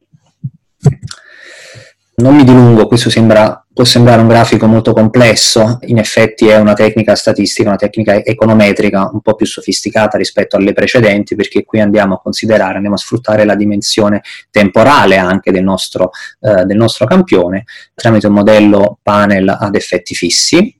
Non 2.19 2.35
mi 2.35 2.43
dilungo, 2.43 2.87
questo 2.87 3.11
sembra, 3.11 3.63
può 3.71 3.83
sembrare 3.83 4.21
un 4.21 4.27
grafico 4.27 4.65
molto 4.65 4.91
complesso, 4.91 5.77
in 5.83 5.99
effetti 5.99 6.47
è 6.47 6.57
una 6.57 6.73
tecnica 6.73 7.13
statistica, 7.13 7.69
una 7.69 7.77
tecnica 7.77 8.23
econometrica 8.23 9.11
un 9.13 9.21
po' 9.21 9.35
più 9.35 9.45
sofisticata 9.45 10.17
rispetto 10.17 10.55
alle 10.55 10.73
precedenti, 10.73 11.35
perché 11.35 11.63
qui 11.63 11.79
andiamo 11.79 12.15
a 12.15 12.19
considerare, 12.19 12.73
andiamo 12.73 12.95
a 12.95 12.99
sfruttare 12.99 13.45
la 13.45 13.53
dimensione 13.53 14.23
temporale 14.49 15.17
anche 15.17 15.51
del 15.51 15.61
nostro, 15.61 16.09
eh, 16.39 16.65
del 16.65 16.77
nostro 16.77 17.05
campione 17.05 17.65
tramite 17.93 18.25
un 18.25 18.33
modello 18.33 18.97
panel 19.03 19.49
ad 19.49 19.75
effetti 19.75 20.15
fissi, 20.15 20.75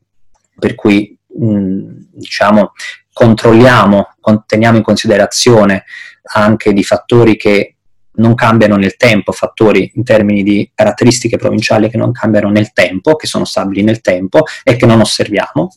per 0.58 0.76
cui 0.76 1.17
mh, 1.28 1.89
diciamo, 2.13 2.74
controlliamo, 3.12 4.10
teniamo 4.46 4.78
in 4.78 4.84
considerazione 4.84 5.86
anche 6.34 6.74
di 6.74 6.84
fattori 6.84 7.36
che 7.36 7.78
non 8.17 8.36
cambiano 8.36 8.76
nel 8.76 8.96
tempo, 8.96 9.32
fattori 9.32 9.91
in 9.96 10.04
termini 10.04 10.43
di 10.43 10.70
caratteristiche 10.74 11.38
provinciali 11.38 11.89
che 11.89 11.98
non 11.98 12.12
cambiano 12.12 12.50
nel 12.50 12.74
tempo, 12.74 13.15
che 13.15 13.28
sono 13.28 13.46
stabili 13.46 13.84
nel 13.84 14.02
tempo 14.02 14.43
e 14.63 14.76
che 14.76 14.86
non 14.86 15.02
osserviamo, 15.02 15.70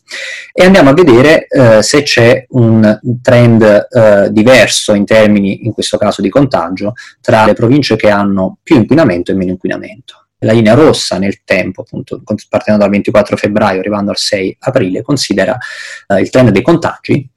e 0.53 0.65
andiamo 0.65 0.89
a 0.89 0.93
vedere 0.93 1.47
eh, 1.47 1.81
se 1.81 2.03
c'è 2.03 2.45
un 2.49 2.99
trend 3.21 3.87
eh, 3.89 4.29
diverso 4.31 4.93
in 4.93 5.05
termini, 5.05 5.65
in 5.65 5.73
questo 5.73 5.97
caso, 5.97 6.21
di 6.21 6.29
contagio 6.29 6.93
tra 7.21 7.45
le 7.45 7.53
province 7.53 7.95
che 7.95 8.09
hanno 8.09 8.57
più 8.61 8.75
inquinamento 8.75 9.31
e 9.31 9.35
meno 9.35 9.51
inquinamento. 9.51 10.27
La 10.43 10.53
linea 10.53 10.73
rossa 10.73 11.17
nel 11.17 11.43
tempo, 11.43 11.81
appunto, 11.81 12.21
partendo 12.49 12.81
dal 12.81 12.89
24 12.89 13.37
febbraio 13.37 13.79
arrivando 13.79 14.11
al 14.11 14.17
6 14.17 14.57
aprile, 14.59 15.01
considera 15.01 15.57
eh, 16.07 16.19
il 16.19 16.29
trend 16.29 16.49
dei 16.49 16.61
contagi 16.61 17.29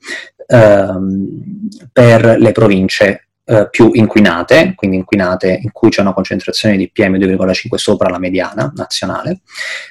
ehm, 0.46 1.68
per 1.92 2.36
le 2.38 2.52
province 2.52 3.28
eh, 3.44 3.68
più 3.70 3.90
inquinate, 3.92 4.72
quindi 4.74 4.96
inquinate 4.96 5.60
in 5.62 5.70
cui 5.70 5.90
c'è 5.90 6.00
una 6.00 6.14
concentrazione 6.14 6.78
di 6.78 6.90
PM2,5 6.94 7.74
sopra 7.74 8.08
la 8.08 8.18
mediana 8.18 8.72
nazionale, 8.74 9.40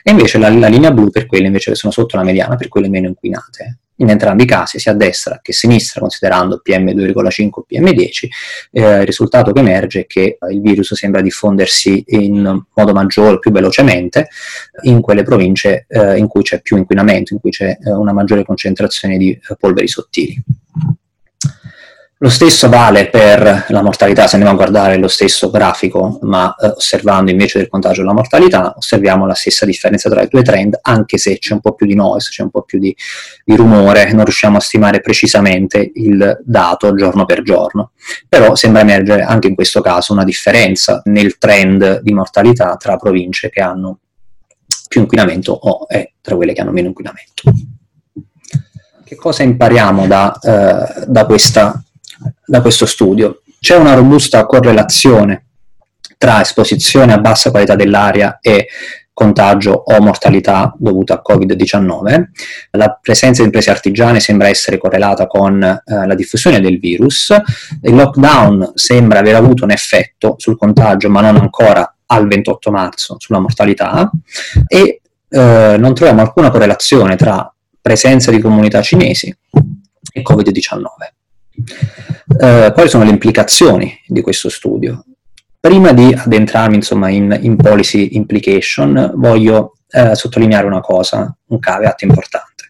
e 0.02 0.10
invece 0.10 0.40
la, 0.40 0.50
la 0.50 0.68
linea 0.68 0.92
blu 0.92 1.12
per 1.12 1.28
quelle 1.28 1.46
invece 1.46 1.72
che 1.72 1.78
sono 1.78 1.94
sotto 1.94 2.18
la 2.18 2.24
mediana, 2.24 2.56
per 2.56 2.68
quelle 2.68 2.90
meno 2.90 3.08
inquinate 3.08 3.78
in 3.98 4.10
entrambi 4.10 4.44
i 4.44 4.46
casi, 4.46 4.80
sia 4.80 4.92
a 4.92 4.96
destra 4.96 5.40
che 5.42 5.52
a 5.52 5.54
sinistra, 5.54 6.02
considerando 6.02 6.62
PM2,5 6.68 7.50
o 7.52 7.66
PM10, 7.70 8.28
eh, 8.72 9.00
il 9.00 9.06
risultato 9.06 9.52
che 9.52 9.60
emerge 9.60 10.02
è 10.02 10.06
che 10.08 10.38
il 10.50 10.62
virus 10.62 10.94
sembra 10.94 11.22
diffondersi 11.22 12.04
in 12.08 12.64
modo 12.74 12.94
maggiore, 12.94 13.40
più 13.40 13.52
velocemente, 13.52 14.28
in 14.84 15.02
quelle 15.02 15.24
province 15.24 15.86
eh, 15.88 16.18
in 16.18 16.28
cui 16.28 16.42
c'è 16.42 16.62
più 16.62 16.78
inquinamento, 16.78 17.34
in 17.34 17.40
cui 17.40 17.52
c'è 17.52 17.78
eh, 17.84 17.92
una 17.92 18.14
maggiore 18.14 18.44
concentrazione 18.44 19.18
di 19.18 19.32
eh, 19.32 19.56
polveri 19.58 19.88
sottili. 19.88 20.42
Lo 22.24 22.30
stesso 22.30 22.70
vale 22.70 23.10
per 23.10 23.66
la 23.68 23.82
mortalità, 23.82 24.28
se 24.28 24.38
andiamo 24.38 24.56
a 24.56 24.58
guardare 24.58 24.98
lo 24.98 25.10
stesso 25.10 25.50
grafico, 25.50 26.20
ma 26.22 26.56
eh, 26.56 26.68
osservando 26.68 27.30
invece 27.30 27.60
del 27.60 27.68
contagio 27.68 28.02
la 28.02 28.14
mortalità, 28.14 28.74
osserviamo 28.78 29.26
la 29.26 29.34
stessa 29.34 29.66
differenza 29.66 30.10
tra 30.10 30.22
i 30.22 30.30
due 30.30 30.42
trend, 30.42 30.80
anche 30.84 31.18
se 31.18 31.38
c'è 31.38 31.52
un 31.52 31.60
po' 31.60 31.74
più 31.74 31.86
di 31.86 31.96
noise, 31.96 32.30
c'è 32.30 32.42
un 32.42 32.50
po' 32.50 32.62
più 32.62 32.80
di, 32.80 32.96
di 33.44 33.58
rumore, 33.58 34.14
non 34.14 34.24
riusciamo 34.24 34.56
a 34.56 34.62
stimare 34.62 35.02
precisamente 35.02 35.92
il 35.96 36.40
dato 36.46 36.96
giorno 36.96 37.26
per 37.26 37.42
giorno. 37.42 37.92
Però 38.30 38.56
sembra 38.56 38.84
emergere 38.84 39.24
anche 39.24 39.50
in 39.50 39.56
questo 39.56 39.82
caso 39.82 40.14
una 40.14 40.24
differenza 40.24 41.02
nel 41.08 41.38
trend 41.38 42.00
di 42.00 42.14
mortalità 42.14 42.78
tra 42.78 42.96
province 42.96 43.50
che 43.50 43.60
hanno 43.60 44.00
più 44.88 45.02
inquinamento 45.02 45.52
o 45.52 45.88
eh, 45.90 46.14
tra 46.22 46.38
quelle 46.38 46.54
che 46.54 46.62
hanno 46.62 46.72
meno 46.72 46.88
inquinamento. 46.88 47.44
Che 49.04 49.16
cosa 49.18 49.44
impariamo 49.44 50.08
da, 50.08 50.40
eh, 50.42 51.04
da 51.06 51.26
questa 51.26 51.84
da 52.46 52.62
questo 52.62 52.86
studio. 52.86 53.42
C'è 53.60 53.76
una 53.76 53.94
robusta 53.94 54.46
correlazione 54.46 55.46
tra 56.18 56.42
esposizione 56.42 57.14
a 57.14 57.20
bassa 57.20 57.52
qualità 57.52 57.76
dell'aria 57.76 58.40
e 58.42 58.68
contagio 59.14 59.72
o 59.72 60.02
mortalità 60.02 60.74
dovuta 60.78 61.16
a 61.16 61.22
Covid-19. 61.26 62.24
La 62.72 62.98
presenza 63.00 63.42
di 63.42 63.48
imprese 63.48 63.70
artigiane 63.70 64.20
sembra 64.20 64.48
essere 64.48 64.78
correlata 64.78 65.28
con 65.28 65.62
eh, 65.62 65.82
la 65.86 66.16
diffusione 66.16 66.60
del 66.60 66.80
virus. 66.80 67.34
Il 67.82 67.94
lockdown 67.94 68.72
sembra 68.74 69.20
aver 69.20 69.36
avuto 69.36 69.64
un 69.64 69.72
effetto 69.72 70.36
sul 70.38 70.58
contagio, 70.58 71.10
ma 71.10 71.22
non 71.22 71.36
ancora 71.36 71.96
al 72.08 72.28
28 72.28 72.72
marzo 72.72 73.16
sulla 73.20 73.40
mortalità 73.40 74.10
e 74.68 75.02
eh, 75.30 75.76
non 75.78 75.94
troviamo 75.94 76.22
alcuna 76.22 76.50
correlazione 76.50 77.16
tra 77.16 77.54
presenza 77.82 78.32
di 78.32 78.40
comunità 78.40 78.82
cinesi 78.82 79.36
e 80.12 80.22
Covid-19. 80.22 81.22
Eh, 81.56 82.72
quali 82.74 82.90
sono 82.90 83.04
le 83.04 83.12
implicazioni 83.12 84.02
di 84.08 84.22
questo 84.22 84.50
studio? 84.50 85.04
Prima 85.60 85.94
di 85.94 86.14
addentrarmi 86.14 86.76
insomma, 86.76 87.10
in, 87.10 87.38
in 87.42 87.56
policy 87.56 88.16
implication, 88.16 89.14
voglio 89.16 89.76
eh, 89.90 90.16
sottolineare 90.16 90.66
una 90.66 90.82
cosa, 90.82 91.34
un 91.48 91.60
caveat 91.60 92.02
importante. 92.02 92.70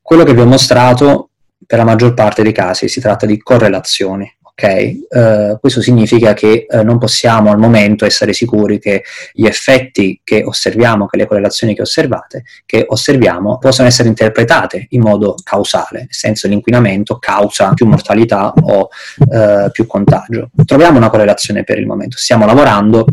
Quello 0.00 0.24
che 0.24 0.34
vi 0.34 0.40
ho 0.40 0.46
mostrato, 0.46 1.30
per 1.64 1.78
la 1.78 1.84
maggior 1.84 2.14
parte 2.14 2.42
dei 2.42 2.52
casi, 2.52 2.88
si 2.88 3.00
tratta 3.00 3.26
di 3.26 3.38
correlazioni 3.38 4.28
ok? 4.60 4.92
Uh, 5.08 5.58
questo 5.60 5.80
significa 5.80 6.34
che 6.34 6.66
uh, 6.68 6.82
non 6.82 6.98
possiamo 6.98 7.50
al 7.50 7.58
momento 7.58 8.04
essere 8.04 8.32
sicuri 8.32 8.78
che 8.78 9.02
gli 9.32 9.46
effetti 9.46 10.20
che 10.22 10.42
osserviamo, 10.44 11.06
che 11.06 11.16
le 11.16 11.26
correlazioni 11.26 11.74
che 11.74 11.82
osservate, 11.82 12.44
che 12.66 12.84
osserviamo, 12.86 13.58
possano 13.58 13.88
essere 13.88 14.08
interpretate 14.08 14.86
in 14.90 15.00
modo 15.00 15.34
causale, 15.42 16.00
nel 16.00 16.08
senso 16.10 16.48
l'inquinamento 16.48 17.18
causa 17.18 17.72
più 17.72 17.86
mortalità 17.86 18.52
o 18.52 18.88
uh, 19.18 19.70
più 19.70 19.86
contagio. 19.86 20.50
Troviamo 20.64 20.98
una 20.98 21.10
correlazione 21.10 21.64
per 21.64 21.78
il 21.78 21.86
momento, 21.86 22.16
stiamo 22.18 22.44
lavorando 22.44 23.06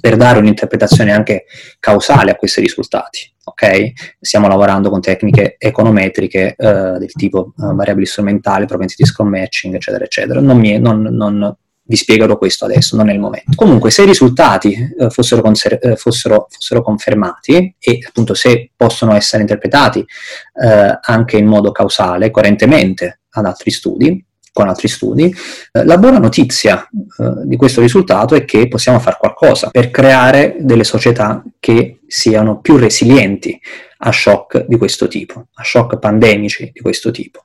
per 0.00 0.16
dare 0.16 0.38
un'interpretazione 0.38 1.12
anche 1.12 1.44
causale 1.78 2.30
a 2.30 2.36
questi 2.36 2.60
risultati. 2.60 3.30
Okay? 3.44 3.92
Stiamo 4.20 4.48
lavorando 4.48 4.88
con 4.90 5.00
tecniche 5.00 5.56
econometriche 5.58 6.54
eh, 6.56 6.72
del 6.98 7.12
tipo 7.12 7.52
eh, 7.58 7.74
variabili 7.74 8.06
strumentali, 8.06 8.66
propensity 8.66 9.04
score 9.04 9.28
matching, 9.28 9.74
eccetera, 9.74 10.04
eccetera. 10.04 10.40
Non, 10.40 10.58
mi, 10.58 10.78
non, 10.78 11.02
non 11.02 11.56
vi 11.84 11.96
spiegherò 11.96 12.38
questo 12.38 12.64
adesso, 12.64 12.96
non 12.96 13.10
è 13.10 13.12
il 13.12 13.18
momento. 13.18 13.52
Comunque, 13.54 13.90
se 13.90 14.02
i 14.02 14.06
risultati 14.06 14.72
eh, 14.98 15.10
fossero, 15.10 15.42
conser- 15.42 15.84
eh, 15.84 15.96
fossero, 15.96 16.46
fossero, 16.48 16.82
confermati 16.82 17.74
e 17.78 17.98
appunto 18.06 18.34
se 18.34 18.70
possono 18.76 19.14
essere 19.14 19.42
interpretati 19.42 20.00
eh, 20.00 20.98
anche 21.00 21.36
in 21.36 21.46
modo 21.46 21.72
causale, 21.72 22.30
coerentemente 22.30 23.22
ad 23.30 23.46
altri 23.46 23.70
studi, 23.70 24.24
con 24.52 24.68
altri 24.68 24.88
studi. 24.88 25.34
Eh, 25.72 25.84
la 25.84 25.98
buona 25.98 26.18
notizia 26.18 26.82
eh, 26.82 27.32
di 27.44 27.56
questo 27.56 27.80
risultato 27.80 28.34
è 28.34 28.44
che 28.44 28.68
possiamo 28.68 28.98
fare 29.00 29.16
qualcosa 29.18 29.70
per 29.70 29.90
creare 29.90 30.56
delle 30.60 30.84
società 30.84 31.42
che 31.58 32.00
siano 32.06 32.60
più 32.60 32.76
resilienti 32.76 33.58
a 34.04 34.12
shock 34.12 34.66
di 34.66 34.76
questo 34.76 35.08
tipo, 35.08 35.46
a 35.54 35.62
shock 35.64 35.98
pandemici 35.98 36.70
di 36.72 36.80
questo 36.80 37.10
tipo. 37.10 37.44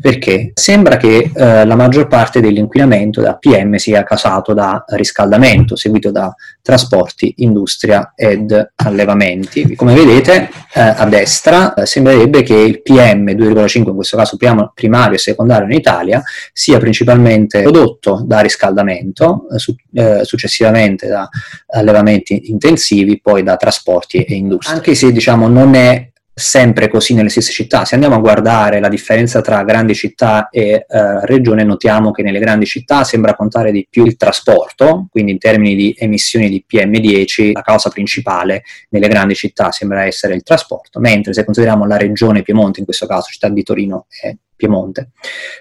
Perché 0.00 0.52
sembra 0.54 0.96
che 0.96 1.30
eh, 1.34 1.64
la 1.64 1.74
maggior 1.74 2.06
parte 2.06 2.40
dell'inquinamento 2.40 3.20
da 3.20 3.34
PM 3.34 3.74
sia 3.76 4.04
causato 4.04 4.54
da 4.54 4.84
riscaldamento, 4.88 5.74
seguito 5.74 6.12
da 6.12 6.32
trasporti, 6.62 7.34
industria 7.38 8.12
ed 8.14 8.72
allevamenti. 8.76 9.74
Come 9.74 9.94
vedete 9.94 10.50
eh, 10.74 10.80
a 10.80 11.04
destra 11.06 11.74
eh, 11.74 11.86
sembrerebbe 11.86 12.42
che 12.42 12.54
il 12.54 12.82
PM 12.82 13.24
2,5, 13.30 13.88
in 13.88 13.94
questo 13.94 14.16
caso 14.16 14.36
primario 14.74 15.16
e 15.16 15.18
secondario 15.18 15.66
in 15.66 15.72
Italia, 15.72 16.22
sia 16.52 16.78
principalmente 16.78 17.62
prodotto 17.62 18.22
da 18.24 18.40
riscaldamento, 18.40 19.48
eh, 19.52 19.58
su, 19.58 19.74
eh, 19.94 20.24
successivamente 20.24 21.08
da 21.08 21.28
allevamenti 21.68 22.50
intensivi, 22.50 23.20
poi 23.20 23.42
da 23.42 23.56
trasporti 23.56 24.22
e 24.22 24.34
industria. 24.34 24.76
Anche 24.76 24.94
se 24.94 25.10
diciamo 25.10 25.48
non 25.48 25.74
è 25.74 26.10
sempre 26.38 26.88
così 26.88 27.14
nelle 27.14 27.28
stesse 27.28 27.50
città. 27.50 27.84
Se 27.84 27.94
andiamo 27.94 28.16
a 28.16 28.20
guardare 28.20 28.78
la 28.80 28.88
differenza 28.88 29.40
tra 29.40 29.64
grandi 29.64 29.94
città 29.94 30.48
e 30.50 30.86
eh, 30.88 31.26
regione, 31.26 31.64
notiamo 31.64 32.12
che 32.12 32.22
nelle 32.22 32.38
grandi 32.38 32.64
città 32.64 33.02
sembra 33.02 33.34
contare 33.34 33.72
di 33.72 33.86
più 33.90 34.04
il 34.04 34.16
trasporto, 34.16 35.08
quindi 35.10 35.32
in 35.32 35.38
termini 35.38 35.74
di 35.74 35.94
emissioni 35.98 36.48
di 36.48 36.64
PM10 36.72 37.52
la 37.52 37.62
causa 37.62 37.90
principale 37.90 38.62
nelle 38.90 39.08
grandi 39.08 39.34
città 39.34 39.72
sembra 39.72 40.04
essere 40.04 40.34
il 40.34 40.42
trasporto, 40.44 41.00
mentre 41.00 41.34
se 41.34 41.44
consideriamo 41.44 41.86
la 41.86 41.96
regione 41.96 42.42
Piemonte, 42.42 42.78
in 42.78 42.84
questo 42.84 43.06
caso 43.06 43.28
città 43.30 43.48
di 43.48 43.62
Torino 43.64 44.06
e 44.22 44.36
Piemonte, 44.54 45.10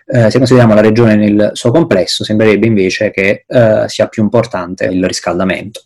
eh, 0.05 0.29
se 0.29 0.37
consideriamo 0.37 0.75
la 0.75 0.81
regione 0.81 1.15
nel 1.15 1.51
suo 1.53 1.71
complesso, 1.71 2.23
sembrerebbe 2.23 2.67
invece 2.67 3.09
che 3.09 3.45
eh, 3.47 3.83
sia 3.87 4.07
più 4.07 4.21
importante 4.21 4.85
il 4.85 5.05
riscaldamento. 5.05 5.85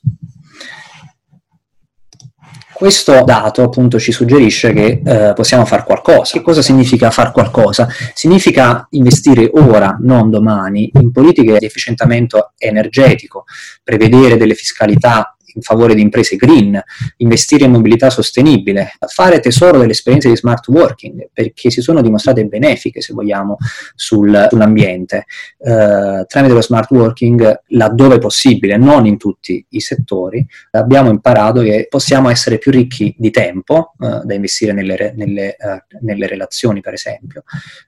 Questo 2.82 3.24
dato 3.24 3.62
appunto 3.62 4.00
ci 4.00 4.12
suggerisce 4.12 4.74
che 4.74 5.04
eh, 5.06 5.34
possiamo 5.36 5.66
fare 5.66 5.84
qualcosa. 5.84 6.32
Che 6.32 6.42
cosa 6.42 6.64
significa 6.64 7.12
fare 7.12 7.32
qualcosa? 7.32 7.88
Significa 8.16 8.88
investire 8.90 9.52
ora, 9.54 9.98
non 10.00 10.32
domani, 10.32 10.90
in 10.96 11.12
politiche 11.12 11.60
di 11.60 11.66
efficientamento 11.66 12.54
energetico, 12.58 13.44
prevedere 13.84 14.36
delle 14.36 14.56
fiscalità 14.56 15.38
in 15.56 15.62
favore 15.62 15.96
di 15.96 16.02
imprese 16.02 16.36
green, 16.36 16.82
investire 17.18 17.66
in 17.66 17.72
mobilità 17.72 18.10
sostenibile, 18.10 18.94
fare 19.08 19.40
tesoro 19.40 19.78
delle 19.80 19.92
esperienze 19.92 20.30
di 20.30 20.36
smart 20.36 20.68
working, 20.68 21.30
perché 21.34 21.70
si 21.70 21.82
sono 21.82 22.02
dimostrate 22.02 22.46
benefiche, 22.46 23.02
se 23.02 23.14
vogliamo, 23.14 23.58
sul, 23.96 24.48
sull'ambiente, 24.50 25.26
eh, 25.60 26.26
tramite 26.28 26.54
lo 26.54 26.62
smart 26.62 26.90
working 26.92 27.62
laddove 27.68 28.18
possibile, 28.18 28.78
non 28.78 29.06
in 29.06 29.18
tutti 29.18 29.66
i 29.70 29.80
settori, 29.80 30.46
abbiamo 30.72 31.10
imparato 31.10 31.62
che 31.62 31.88
possiamo 31.90 32.30
essere 32.30 32.58
più 32.58 32.72
ricchi 32.72 33.14
di 33.18 33.32
tempo 33.32 33.94
eh, 34.00 34.22
da 34.24 34.34
investire 34.34 34.74
nelle, 34.74 35.14
nelle, 35.16 35.56
eh, 35.56 35.84
nelle 36.02 36.28
relazioni, 36.28 36.82
per 36.82 36.94
esempio, 36.94 37.44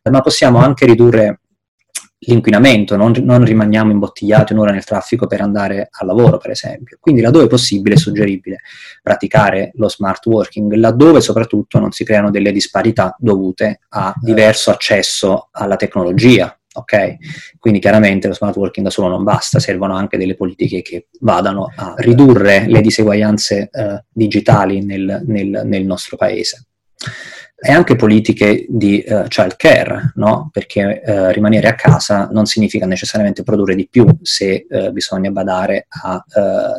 ma 0.09 0.21
possiamo 0.21 0.59
anche 0.59 0.85
ridurre 0.85 1.39
l'inquinamento, 2.25 2.95
non, 2.95 3.13
non, 3.23 3.43
rimaniamo 3.43 3.91
imbottigliati 3.91 4.53
un'ora 4.53 4.71
nel 4.71 4.83
traffico 4.83 5.27
per 5.27 5.41
andare 5.41 5.89
al 5.91 6.07
lavoro, 6.07 6.37
per 6.37 6.51
esempio. 6.51 6.97
Quindi 6.99 7.21
laddove 7.21 7.47
possibile 7.47 7.95
è 7.95 7.97
suggeribile 7.97 8.59
praticare 9.01 9.71
lo 9.75 9.89
smart 9.89 10.25
working, 10.25 10.73
laddove 10.73 11.21
soprattutto 11.21 11.79
non 11.79 11.91
si 11.91 12.03
creano 12.03 12.31
delle 12.31 12.51
disparità 12.51 13.15
dovute 13.17 13.81
a 13.89 14.13
diverso 14.19 14.71
accesso 14.71 15.49
alla 15.51 15.75
tecnologia. 15.75 16.55
Ok? 16.75 17.17
Quindi 17.59 17.79
chiaramente 17.79 18.27
lo 18.27 18.33
smart 18.33 18.55
working 18.55 18.85
da 18.85 18.91
solo 18.91 19.09
non 19.09 19.23
basta, 19.23 19.59
servono 19.59 19.95
anche 19.95 20.17
delle 20.17 20.35
politiche 20.35 20.81
che 20.81 21.07
vadano 21.19 21.71
a 21.75 21.93
ridurre 21.97 22.65
le 22.67 22.81
diseguaglianze 22.81 23.69
eh, 23.71 24.03
digitali 24.11 24.83
nel, 24.83 25.21
nel, 25.25 25.61
nel 25.65 25.85
nostro 25.85 26.17
paese. 26.17 26.65
E 27.65 27.71
anche 27.71 27.95
politiche 27.95 28.65
di 28.67 28.99
eh, 28.99 29.23
child 29.29 29.55
care, 29.55 30.11
no? 30.15 30.49
perché 30.51 31.01
eh, 31.01 31.31
rimanere 31.31 31.69
a 31.69 31.75
casa 31.75 32.27
non 32.29 32.45
significa 32.45 32.85
necessariamente 32.85 33.43
produrre 33.43 33.73
di 33.73 33.87
più 33.89 34.05
se 34.21 34.65
eh, 34.69 34.91
bisogna 34.91 35.31
badare 35.31 35.87
a 35.87 36.21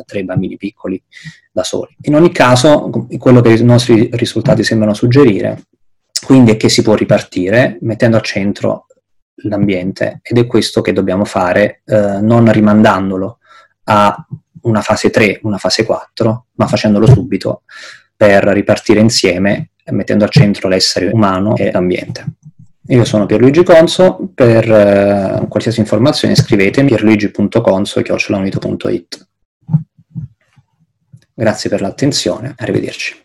tre 0.05 0.23
bambini 0.23 0.57
piccoli 0.57 1.01
da 1.51 1.63
soli. 1.63 1.95
In 2.01 2.15
ogni 2.15 2.31
caso, 2.31 2.91
quello 3.17 3.41
che 3.41 3.53
i 3.53 3.63
nostri 3.63 4.09
risultati 4.13 4.63
sembrano 4.63 4.93
suggerire, 4.93 5.63
quindi 6.23 6.51
è 6.51 6.57
che 6.57 6.69
si 6.69 6.83
può 6.83 6.93
ripartire 6.93 7.79
mettendo 7.81 8.17
al 8.17 8.23
centro 8.23 8.85
l'ambiente 9.43 10.19
ed 10.21 10.37
è 10.37 10.45
questo 10.45 10.81
che 10.81 10.93
dobbiamo 10.93 11.25
fare, 11.25 11.81
non 11.85 12.51
rimandandolo 12.51 13.39
a 13.85 14.25
una 14.61 14.81
fase 14.81 15.09
3, 15.09 15.39
una 15.43 15.57
fase 15.57 15.85
4, 15.85 16.45
ma 16.53 16.67
facendolo 16.67 17.07
subito 17.07 17.63
per 18.15 18.43
ripartire 18.45 18.99
insieme 18.99 19.71
mettendo 19.91 20.23
al 20.23 20.29
centro 20.29 20.67
l'essere 20.67 21.09
umano 21.11 21.55
e 21.55 21.71
l'ambiente. 21.71 22.25
Io 22.89 23.03
sono 23.03 23.25
Pierluigi 23.25 23.63
Conso, 23.63 24.29
per 24.33 24.71
eh, 24.71 25.47
qualsiasi 25.47 25.79
informazione 25.79 26.35
scrivetemi 26.35 26.89
pierluigi.conso.it. 26.89 29.27
Grazie 31.33 31.69
per 31.69 31.81
l'attenzione, 31.81 32.53
arrivederci. 32.57 33.24